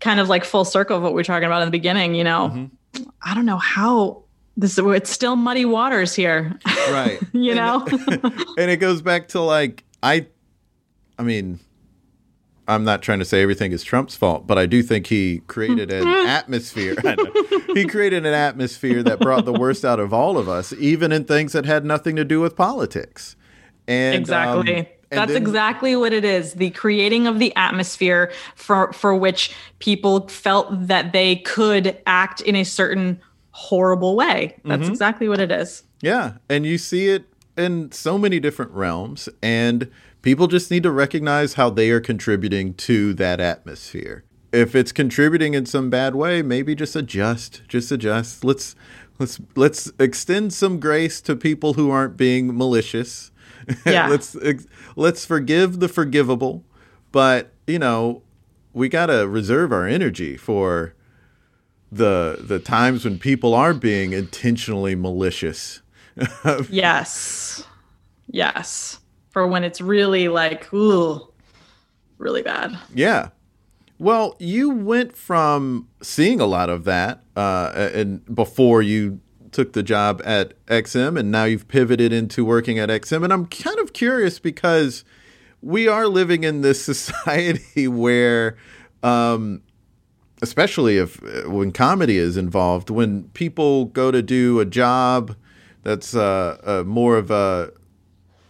[0.00, 2.24] kind of like full circle of what we are talking about in the beginning, you
[2.24, 2.50] know.
[2.52, 3.08] Mm-hmm.
[3.22, 4.22] I don't know how
[4.56, 6.58] this it's still muddy waters here.
[6.90, 7.18] Right.
[7.32, 7.86] You And- know?
[8.58, 10.26] and it goes back to like, I,
[11.18, 11.58] I mean,
[12.66, 15.92] I'm not trying to say everything is Trump's fault, but I do think he created
[15.92, 16.96] an atmosphere.
[17.74, 21.24] He created an atmosphere that brought the worst out of all of us, even in
[21.24, 23.34] things that had nothing to do with politics.
[23.88, 24.76] And um, exactly.
[24.76, 26.52] and That's then- exactly what it is.
[26.52, 32.54] The creating of the atmosphere for for which people felt that they could act in
[32.54, 34.54] a certain horrible way.
[34.64, 34.92] That's Mm-hmm.
[34.92, 35.82] exactly what it is.
[36.00, 37.24] Yeah, and you see it
[37.58, 39.90] in so many different realms, and
[40.24, 44.24] people just need to recognize how they are contributing to that atmosphere.
[44.52, 47.60] If it's contributing in some bad way, maybe just adjust.
[47.68, 48.42] Just adjust.
[48.42, 48.74] Let's
[49.18, 53.30] let's let's extend some grace to people who aren't being malicious.
[53.86, 54.08] Yeah.
[54.08, 54.36] let's
[54.94, 56.64] let's forgive the forgivable,
[57.12, 58.22] but you know,
[58.74, 60.94] we got to reserve our energy for
[61.90, 65.80] the the times when people are being intentionally malicious.
[66.68, 67.64] Yes.
[68.30, 69.00] Yes.
[69.34, 71.28] For when it's really like, ooh,
[72.18, 72.78] really bad.
[72.94, 73.30] Yeah.
[73.98, 79.20] Well, you went from seeing a lot of that, uh, and before you
[79.50, 83.24] took the job at XM, and now you've pivoted into working at XM.
[83.24, 85.04] And I'm kind of curious because
[85.60, 88.56] we are living in this society where,
[89.02, 89.62] um,
[90.42, 95.34] especially if when comedy is involved, when people go to do a job
[95.82, 97.72] that's uh, uh, more of a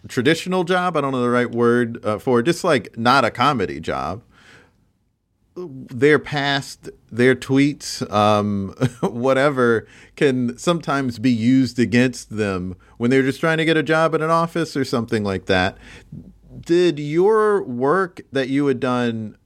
[0.08, 0.96] traditional job.
[0.96, 4.22] I don't know the right word uh, for it, just like not a comedy job.
[5.56, 9.86] Their past, their tweets, um, whatever,
[10.16, 14.20] can sometimes be used against them when they're just trying to get a job at
[14.20, 15.78] an office or something like that.
[16.60, 19.36] Did your work that you had done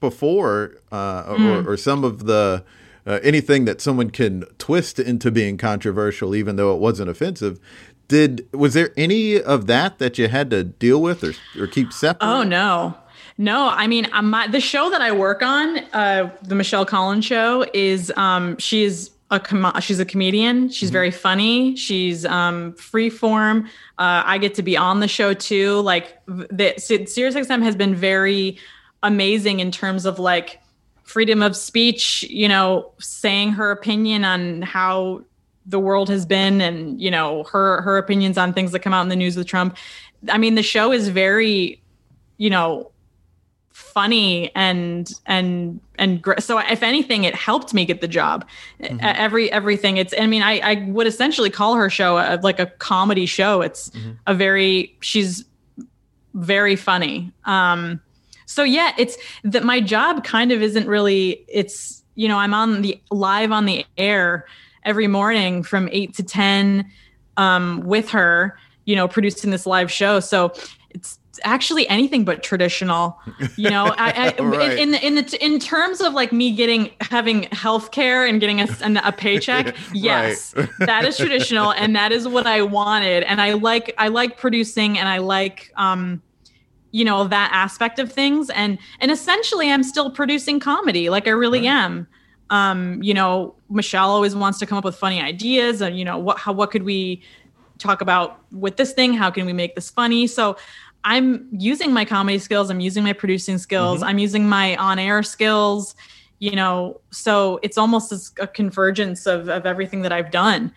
[0.00, 2.64] before, uh, or, or some of the
[3.08, 7.58] uh, anything that someone can twist into being controversial, even though it wasn't offensive.
[8.08, 11.92] Did was there any of that that you had to deal with or or keep
[11.92, 12.26] separate?
[12.26, 12.96] Oh no.
[13.40, 17.64] No, I mean, my, the show that I work on, uh, the Michelle Collins show,
[17.72, 20.70] is um, she's a com- she's a comedian.
[20.70, 21.76] She's very funny.
[21.76, 23.66] She's um, free form.
[23.98, 25.80] Uh, I get to be on the show too.
[25.80, 28.58] Like the SiriusXM has been very
[29.02, 30.60] amazing in terms of like
[31.04, 32.24] freedom of speech.
[32.24, 35.24] You know, saying her opinion on how
[35.68, 39.02] the world has been, and you know her her opinions on things that come out
[39.02, 39.76] in the news with Trump.
[40.28, 41.80] I mean, the show is very,
[42.38, 42.90] you know,
[43.70, 48.46] funny and and and gr- so if anything it helped me get the job.
[48.82, 49.96] E- every everything.
[49.98, 53.60] It's i mean i i would essentially call her show a, like a comedy show.
[53.60, 53.90] It's
[54.26, 55.44] a very she's
[56.34, 57.32] very funny.
[57.44, 58.00] Um
[58.46, 62.82] so yeah it's that my job kind of isn't really it's you know i'm on
[62.82, 64.46] the live on the air
[64.88, 66.90] every morning from 8 to 10
[67.36, 70.52] um with her you know producing this live show so
[70.90, 73.18] it's actually anything but traditional.
[73.56, 74.78] You know, I, I Right.
[74.78, 78.60] in, in in the in terms of like me getting having health care and getting
[78.60, 78.68] a,
[79.04, 83.24] a paycheck, yes, that is traditional and that is what I wanted.
[83.24, 86.22] And I like I like producing and I like um
[86.90, 91.32] you know that aspect of things and and essentially I'm still producing comedy like I
[91.32, 92.08] really am.
[92.50, 96.18] Um you know, Michelle always wants to come up with funny ideas and you know
[96.18, 97.22] what how what could we
[97.78, 99.14] talk about with this thing?
[99.14, 100.26] How can we make this funny?
[100.26, 100.56] So
[101.04, 102.70] i'm using my comedy skills.
[102.70, 104.02] I'm using my producing skills.
[104.02, 105.94] I'm using my on-air skills
[106.40, 107.00] you know.
[107.10, 110.72] So it's almost as a convergence of, of everything that i've done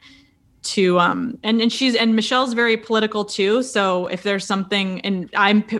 [0.63, 3.63] to um and and she's and michelle's very political too.
[3.63, 5.79] So if there's something and i'm p-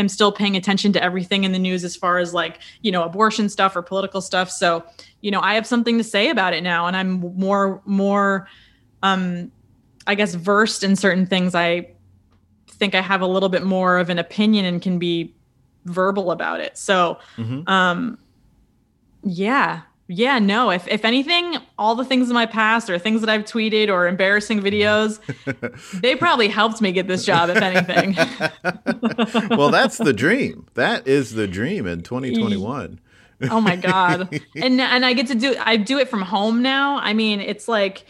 [0.00, 3.04] am still paying attention to everything in the news as far as like you know
[3.04, 4.84] abortion stuff or political stuff so
[5.20, 8.48] you know i have something to say about it now and i'm more more
[9.02, 9.52] um
[10.06, 11.90] I guess versed in certain things, I
[12.70, 15.34] think I have a little bit more of an opinion and can be
[15.84, 16.76] verbal about it.
[16.78, 17.68] So, Mhm.
[17.68, 18.18] um,
[19.22, 19.82] yeah,
[20.12, 20.70] yeah, no.
[20.70, 24.08] If if anything, all the things in my past or things that I've tweeted or
[24.08, 25.20] embarrassing videos,
[26.00, 27.48] they probably helped me get this job.
[27.48, 28.16] If anything,
[29.56, 30.66] well, that's the dream.
[30.74, 32.98] That is the dream in 2021.
[33.50, 36.98] oh my god and and i get to do i do it from home now
[36.98, 38.04] i mean it's like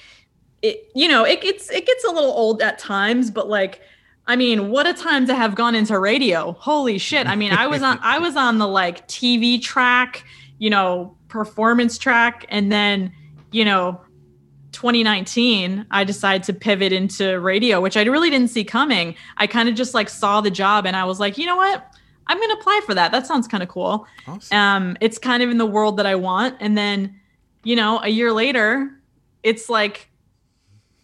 [0.61, 3.81] it you know it gets it gets a little old at times but like
[4.27, 7.69] i mean what a time to have gone into radio holy shit i mean i
[7.69, 10.25] was on i was on the like tv track
[10.59, 12.45] you know performance track.
[12.51, 13.13] And then
[13.53, 14.01] you know
[14.73, 19.15] 2019 i decided to pivot into radio which i really didn't see coming.
[19.37, 21.87] I kind of just like saw the job and i was like you know what?
[22.29, 23.11] I'm going to apply for that.
[23.11, 24.07] That sounds kind of cool.
[24.29, 24.57] Awesome.
[24.57, 26.57] um it's kind of in the world that i want.
[26.61, 27.19] And then
[27.65, 28.91] you know a year later
[29.43, 30.09] it's like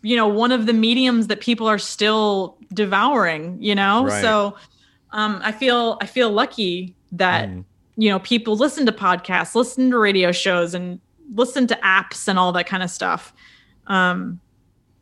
[0.02, 4.04] you know one of the mediums that people are still devouring you know?
[4.06, 4.22] Right.
[4.22, 4.56] so
[5.10, 7.64] um i feel i feel lucky that Mm.
[7.97, 11.01] You know people listen to podcasts listen to radio shows and
[11.34, 13.32] listen to apps and all that kind of stuff
[13.86, 14.40] um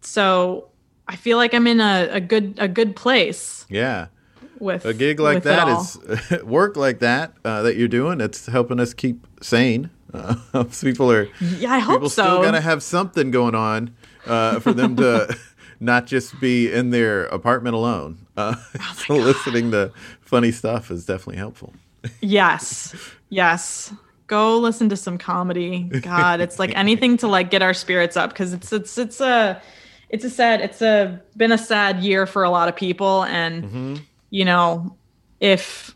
[0.01, 0.68] so
[1.09, 4.07] i feel like i'm in a, a good a good place yeah.
[4.59, 8.20] with A gig like that is work like that uh, that you're doing.
[8.20, 9.90] It's helping us keep sane.
[10.12, 13.92] Uh, people are yeah i hope people so still gotta have something going on
[14.26, 15.36] uh, for them to
[15.80, 18.18] not just be in their apartment alone.
[18.36, 21.74] Uh, Oh so listening to funny stuff is definitely helpful.
[22.20, 22.94] Yes.
[23.28, 23.92] Yes.
[24.26, 25.84] Go listen to some comedy.
[26.00, 29.61] God, it's like anything to like get our spirits up because it's it's it's a
[30.09, 34.00] it's a sad it's a been a sad year for a lot of people and
[34.30, 34.96] you know
[35.40, 35.94] if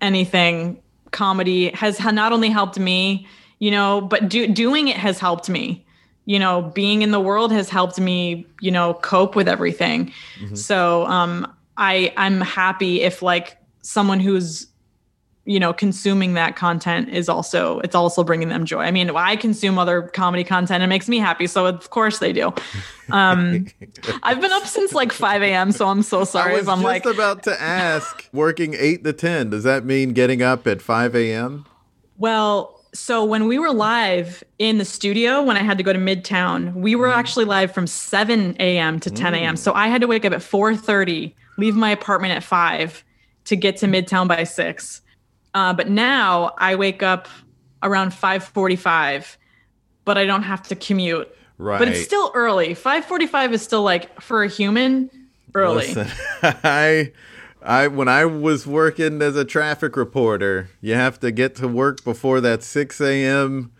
[0.00, 3.26] anything comedy has not only helped me
[3.58, 5.84] you know but do, doing it has helped me
[6.26, 10.12] you know being in the world has helped me you know cope with everything
[10.54, 13.56] so um i i'm happy if like
[13.86, 14.66] someone who's
[15.44, 19.36] you know consuming that content is also it's also bringing them joy i mean i
[19.36, 22.52] consume other comedy content it makes me happy so of course they do
[23.12, 23.64] um
[24.24, 26.78] i've been up since like 5 a.m so i'm so I sorry was if i'm
[26.78, 29.50] just like about to ask, working eight to ten.
[29.50, 31.64] Does that mean getting up at five a.m.?
[32.18, 35.98] Well, so when we were live in the studio, when I had to go to
[35.98, 39.00] Midtown, we were actually live from 7 a.m.
[39.00, 39.56] to 10 a.m.
[39.56, 43.04] So I had to wake up at 4:30, leave my apartment at five
[43.46, 45.00] to get to Midtown by six.
[45.54, 47.28] Uh, but now I wake up
[47.82, 49.36] around 5:45,
[50.04, 51.34] but I don't have to commute.
[51.58, 51.78] Right.
[51.78, 52.74] But it's still early.
[52.74, 55.10] 5:45 is still like for a human
[55.54, 55.94] early.
[55.94, 56.08] Listen,
[56.42, 57.12] I,
[57.62, 62.04] I when I was working as a traffic reporter, you have to get to work
[62.04, 63.72] before that six a.m.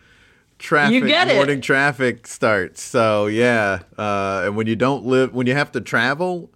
[0.59, 1.05] traffic
[1.35, 2.81] morning traffic starts.
[2.81, 6.51] So yeah, uh, and when you don't live, when you have to travel,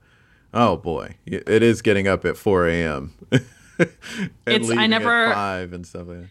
[0.55, 3.13] oh boy, it is getting up at four a.m.
[3.31, 3.45] and
[4.47, 6.29] It's- I never- five and stuff like that.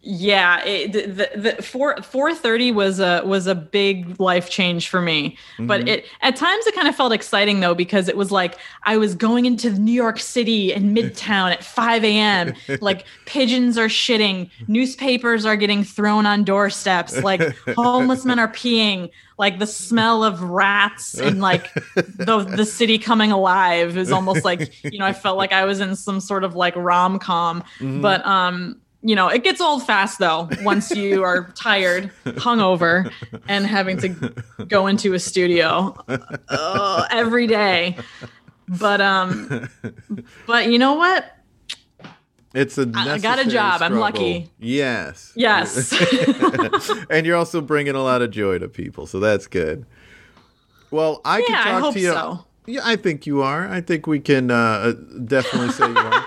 [0.00, 4.88] Yeah, it, the, the, the four four thirty was a was a big life change
[4.88, 5.36] for me.
[5.58, 8.96] But it at times it kind of felt exciting though because it was like I
[8.96, 12.54] was going into New York City and Midtown at five a.m.
[12.80, 17.40] like pigeons are shitting, newspapers are getting thrown on doorsteps, like
[17.74, 23.32] homeless men are peeing, like the smell of rats and like the the city coming
[23.32, 26.54] alive is almost like you know I felt like I was in some sort of
[26.54, 31.50] like rom com, but um you know, it gets old fast though once you are
[31.54, 33.10] tired, hungover,
[33.48, 34.08] and having to
[34.66, 35.94] go into a studio
[36.48, 37.96] uh, every day.
[38.68, 39.68] But um,
[40.46, 41.34] but you know what?
[42.54, 43.82] It's a I- got a job.
[43.82, 44.50] I'm lucky.
[44.58, 45.32] Yes.
[45.36, 45.92] Yes,
[47.10, 49.86] and you're also bringing a lot of joy to people, so that's good.
[50.90, 52.12] Well, I yeah, talk I hope to you.
[52.12, 52.44] so.
[52.66, 53.68] Yeah, I think you are.
[53.68, 54.92] I think we can uh,
[55.24, 56.26] definitely say you are.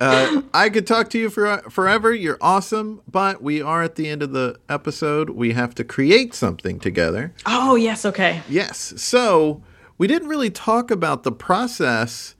[0.00, 2.14] Uh, I could talk to you for forever.
[2.14, 5.30] You're awesome, but we are at the end of the episode.
[5.30, 7.32] We have to create something together.
[7.46, 8.42] Oh yes, okay.
[8.48, 8.94] Yes.
[8.96, 9.62] So
[9.98, 12.34] we didn't really talk about the process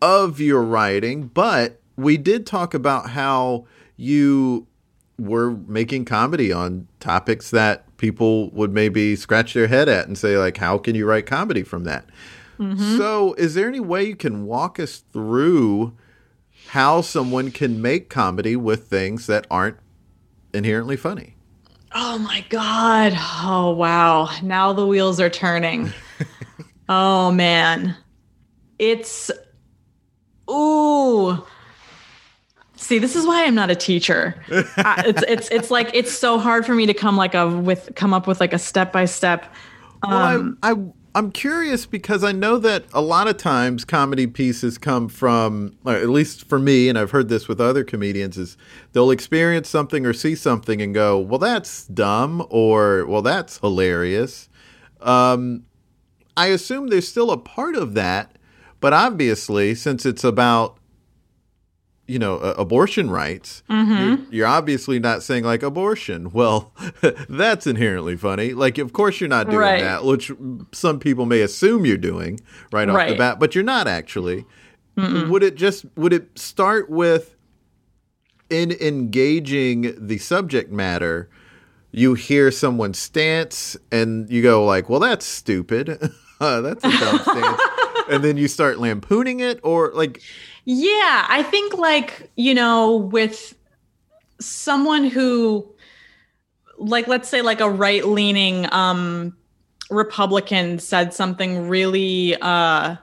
[0.00, 4.66] of your writing, but we did talk about how you
[5.18, 10.38] were making comedy on topics that people would maybe scratch their head at and say
[10.38, 12.06] like how can you write comedy from that
[12.58, 12.96] mm-hmm.
[12.96, 15.94] so is there any way you can walk us through
[16.70, 19.76] how someone can make comedy with things that aren't
[20.54, 21.34] inherently funny.
[21.92, 23.12] Oh my god.
[23.18, 24.30] Oh wow.
[24.40, 25.92] Now the wheels are turning.
[26.92, 27.96] Oh man.
[28.80, 29.30] It's
[30.50, 31.40] ooh.
[32.74, 34.34] See, this is why I'm not a teacher.
[34.76, 37.92] uh, it's it's it's like it's so hard for me to come like a with
[37.94, 39.54] come up with like a step by step.
[40.02, 40.74] Well, I, I
[41.12, 46.08] I'm curious because I know that a lot of times comedy pieces come from, at
[46.08, 48.56] least for me, and I've heard this with other comedians, is
[48.92, 54.48] they'll experience something or see something and go, "Well, that's dumb," or "Well, that's hilarious."
[55.00, 55.64] Um,
[56.36, 58.36] I assume there's still a part of that,
[58.78, 60.76] but obviously, since it's about
[62.10, 63.92] you know uh, abortion rights mm-hmm.
[63.92, 66.72] you're, you're, obviously not saying like abortion well
[67.28, 69.80] that's inherently funny like of course you're not doing right.
[69.80, 70.32] that which
[70.72, 72.40] some people may assume you're doing
[72.72, 73.10] right off right.
[73.10, 74.44] the bat but you're not actually
[74.96, 75.28] Mm-mm.
[75.28, 77.36] would it just would it start with
[78.50, 81.30] in engaging the subject matter
[81.92, 87.18] you hear someone's stance and you go like well that's stupid uh, that's a dumb
[87.20, 87.62] stance
[88.10, 90.20] and then you start lampooning it or like
[90.64, 93.54] yeah, I think like, you know, with
[94.40, 95.66] someone who
[96.78, 99.36] like let's say like a right-leaning um
[99.90, 102.96] Republican said something really uh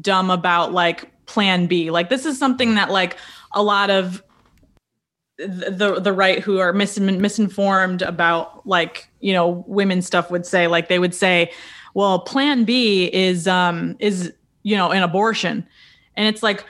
[0.00, 1.90] dumb about like plan B.
[1.90, 3.16] Like this is something that like
[3.52, 4.22] a lot of
[5.38, 10.66] the the right who are mis- misinformed about like you know women stuff would say
[10.66, 11.50] like they would say
[11.94, 15.66] well plan b is um is you know an abortion
[16.16, 16.64] and it's like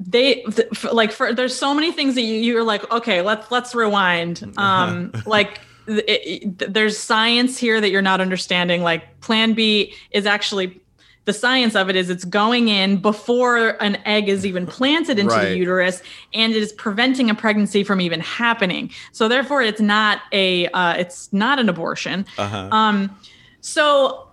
[0.00, 0.44] they
[0.92, 4.52] like for there's so many things that you you're like okay let's let's rewind.
[4.56, 8.82] Um like it, it, there's science here that you're not understanding.
[8.82, 10.80] Like plan b is actually
[11.26, 15.34] the science of it is it's going in before an egg is even planted into
[15.34, 15.48] right.
[15.48, 16.02] the uterus
[16.34, 18.90] and it is preventing a pregnancy from even happening.
[19.12, 22.26] So therefore it's not a uh, it's not an abortion.
[22.36, 22.68] Uh-huh.
[22.70, 23.16] um
[23.60, 24.28] so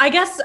[0.00, 0.40] i guess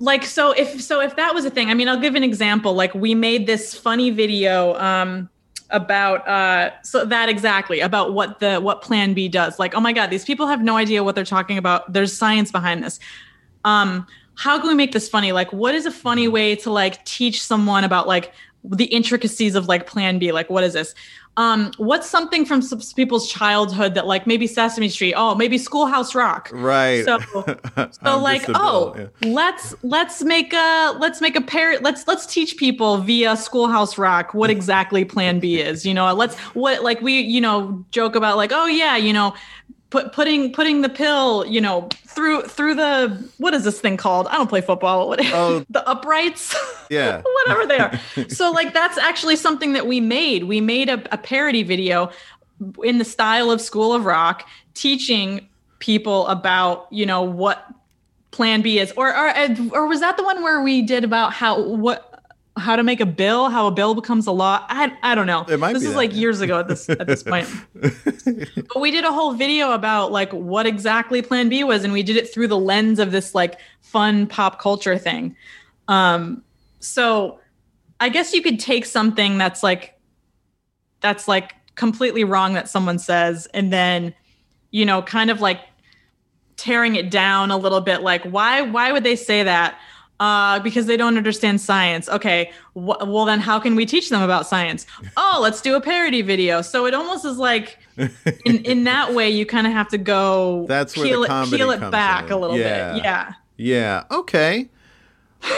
[0.00, 2.74] like so if so if that was a thing i mean i'll give an example.
[2.74, 5.28] Like we made this funny video um
[5.70, 9.58] about uh so that exactly about what the what plan b does.
[9.58, 11.92] Like oh my god these people have no idea what they're talking about.
[11.92, 13.00] There's science behind this.
[13.64, 15.32] Um how can we make this funny?
[15.32, 18.32] Like what is a funny way to like teach someone about like
[18.64, 20.30] the intricacies of like plan b?
[20.32, 20.94] Like what is this
[21.36, 26.14] um, what's something from some people's childhood that like maybe Sesame Street, oh, maybe Schoolhouse
[26.14, 27.04] Rock, right?
[27.04, 27.18] So,
[28.02, 29.06] so like, oh, yeah.
[29.22, 31.78] let's let's make a let's make a pair.
[31.78, 35.86] Let's let's teach people via Schoolhouse Rock what exactly Plan B is.
[35.86, 39.32] You know, let's what like we you know joke about like, oh yeah, you know,
[39.90, 44.26] put putting putting the pill, you know, through through the what is this thing called?
[44.28, 45.08] I don't play football.
[45.08, 46.54] What oh, the uprights?
[46.90, 47.20] Yeah.
[47.44, 48.00] Whatever they are.
[48.30, 50.44] so like that's actually something that we made.
[50.44, 52.10] We made a, a parody video
[52.82, 55.46] in the style of School of Rock, teaching
[55.80, 57.66] people about, you know, what
[58.30, 58.90] plan B is.
[58.92, 59.34] Or or
[59.72, 62.07] or was that the one where we did about how what
[62.58, 64.64] how to make a bill, how a bill becomes a law.
[64.68, 65.44] I I don't know.
[65.48, 65.96] It might this is that.
[65.96, 67.48] like years ago at this at this point.
[67.74, 72.02] but we did a whole video about like what exactly Plan B was, and we
[72.02, 75.36] did it through the lens of this like fun pop culture thing.
[75.88, 76.42] Um,
[76.80, 77.40] so
[78.00, 79.98] I guess you could take something that's like
[81.00, 84.14] that's like completely wrong that someone says, and then
[84.70, 85.60] you know, kind of like
[86.56, 88.02] tearing it down a little bit.
[88.02, 89.78] Like why why would they say that?
[90.20, 92.08] Uh, because they don't understand science.
[92.08, 94.86] Okay, wh- well then how can we teach them about science?
[95.16, 96.62] Oh, let's do a parody video.
[96.62, 98.08] So it almost is like, in
[98.64, 100.66] in that way, you kind of have to go.
[100.68, 102.32] That's where peel the it, peel it back in.
[102.32, 102.94] a little yeah.
[102.94, 103.04] bit.
[103.04, 103.32] Yeah.
[103.56, 104.04] Yeah.
[104.10, 104.70] Okay.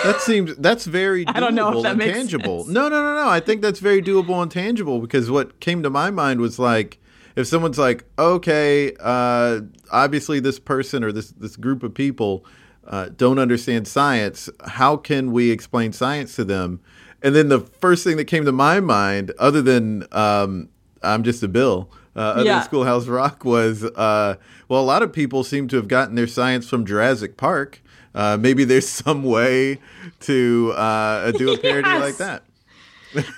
[0.04, 2.64] That seems that's very I don't know if that and makes tangible.
[2.64, 2.74] Sense.
[2.74, 3.28] No, no, no, no.
[3.28, 6.98] I think that's very doable and tangible because what came to my mind was like
[7.36, 12.44] if someone's like, okay, uh, obviously this person or this this group of people
[12.86, 16.80] uh, don't understand science, how can we explain science to them?
[17.22, 20.68] And then the first thing that came to my mind, other than um,
[21.02, 22.54] I'm just a Bill, uh, other yeah.
[22.58, 24.36] than Schoolhouse Rock, was uh,
[24.68, 27.82] well, a lot of people seem to have gotten their science from Jurassic Park.
[28.14, 29.78] Uh, maybe there's some way
[30.20, 32.00] to uh, do a parody Yes.
[32.00, 32.42] like that.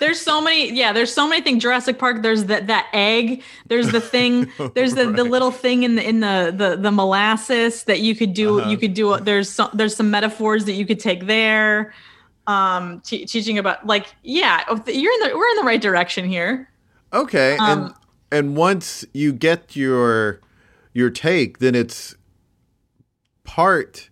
[0.01, 3.91] There's so many yeah there's so many things jurassic park there's that that egg there's
[3.93, 8.01] the thing there's the, the little thing in the in the the, the molasses that
[8.01, 8.69] you could do Uh-huh.
[8.71, 11.93] you could do there's some there's some metaphors that you could take there
[12.47, 16.69] um te- teaching about like yeah you're in the we're in the right direction here
[17.15, 17.95] Okay, and Um,
[18.31, 20.41] and once you get your
[20.95, 22.15] your take, then it's
[23.45, 24.09] part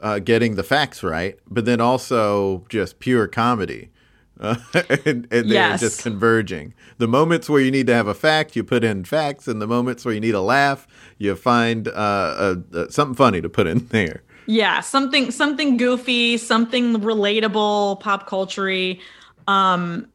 [0.00, 3.88] uh, getting the facts right, but then also just pure comedy.
[4.40, 4.56] Uh,
[5.04, 6.74] and and they're just converging.
[6.98, 9.66] The moments where you need to have a fact, you put in facts, and the
[9.66, 10.86] moments where you need a laugh,
[11.18, 14.22] you find uh, uh, uh, something funny to put in there.
[14.46, 18.94] yeah something something goofy something relatable pop culture
[19.48, 20.06] um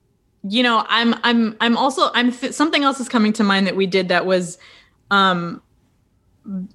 [0.43, 3.75] you know i'm i'm i'm also i'm th- something else is coming to mind that
[3.75, 4.57] we did that was
[5.09, 5.61] um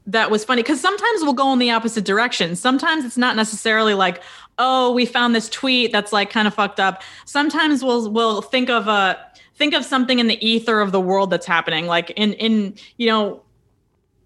[0.07, 3.95] that was funny because sometimes we'll go in the opposite direction sometimes it's not necessarily
[3.95, 4.21] like
[4.59, 7.03] oh we found this tweet that's like kind of fucked up.
[7.25, 9.19] Sometimes we'll we'll think of a
[9.57, 11.87] think of something in the ether of the world that's happening.
[11.87, 13.43] Like in in you know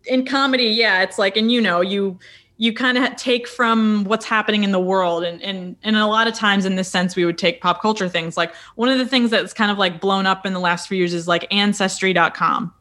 [0.05, 2.18] in comedy yeah it's like and you know you
[2.59, 5.24] you kind of take from what's happening in the world.
[5.24, 8.09] And, and and a lot of times in this sense we would take pop culture
[8.09, 8.37] things.
[8.37, 10.99] Like one of the things that's kind of like blown up in the last few
[10.99, 12.74] years is like ancestry.com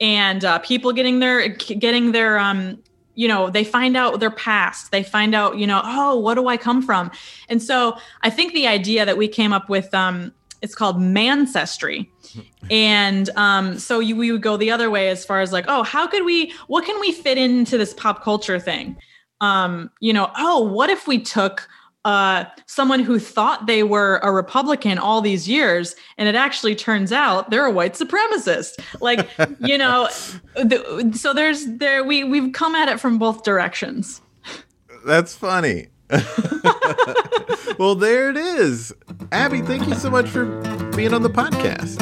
[0.00, 2.78] and uh, people getting their getting their um
[3.18, 4.92] you know they find out their past.
[4.92, 7.10] They find out you know oh what do i come from?
[7.48, 12.10] And so i think the idea that we came up with um it's called mancestry.
[12.70, 15.82] And um so you, we would go the other way as far as like oh
[15.82, 18.96] how could we what can we fit into this pop culture thing?
[19.40, 21.68] Um you know oh what if we took
[22.08, 27.12] uh, someone who thought they were a Republican all these years, and it actually turns
[27.12, 28.80] out they're a white supremacist.
[29.02, 29.28] Like,
[29.60, 30.08] you know,
[30.54, 34.22] the, so there's there we we've come at it from both directions.
[35.04, 35.88] That's funny.
[37.78, 38.94] well, there it is.
[39.30, 40.46] Abby, thank you so much for
[40.96, 41.98] being on the podcast.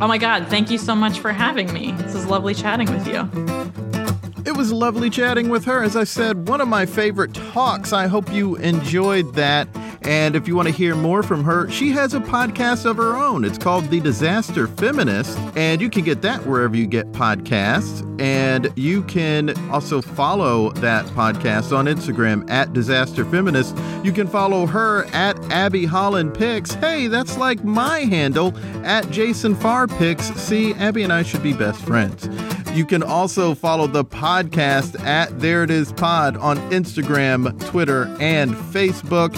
[0.00, 0.48] Oh my God!
[0.48, 1.92] Thank you so much for having me.
[1.92, 3.99] This is lovely chatting with you.
[4.46, 5.82] It was lovely chatting with her.
[5.82, 7.92] As I said, one of my favorite talks.
[7.92, 9.68] I hope you enjoyed that.
[10.02, 13.16] And if you want to hear more from her, she has a podcast of her
[13.16, 13.44] own.
[13.44, 18.06] It's called The Disaster Feminist, and you can get that wherever you get podcasts.
[18.18, 23.76] And you can also follow that podcast on Instagram at Disaster Feminist.
[24.02, 26.72] You can follow her at Abby Holland Picks.
[26.74, 30.32] Hey, that's like my handle at Jason Farr Picks.
[30.34, 32.28] See, Abby and I should be best friends.
[32.74, 38.54] You can also follow the podcast at There It Is Pod on Instagram, Twitter, and
[38.54, 39.36] Facebook.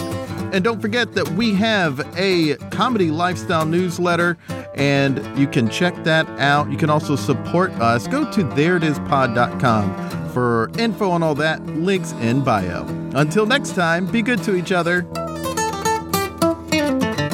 [0.53, 4.37] And don't forget that we have a comedy lifestyle newsletter,
[4.75, 6.69] and you can check that out.
[6.69, 8.07] You can also support us.
[8.07, 11.65] Go to thereitispod.com for info on all that.
[11.65, 12.85] Links in bio.
[13.15, 15.07] Until next time, be good to each other.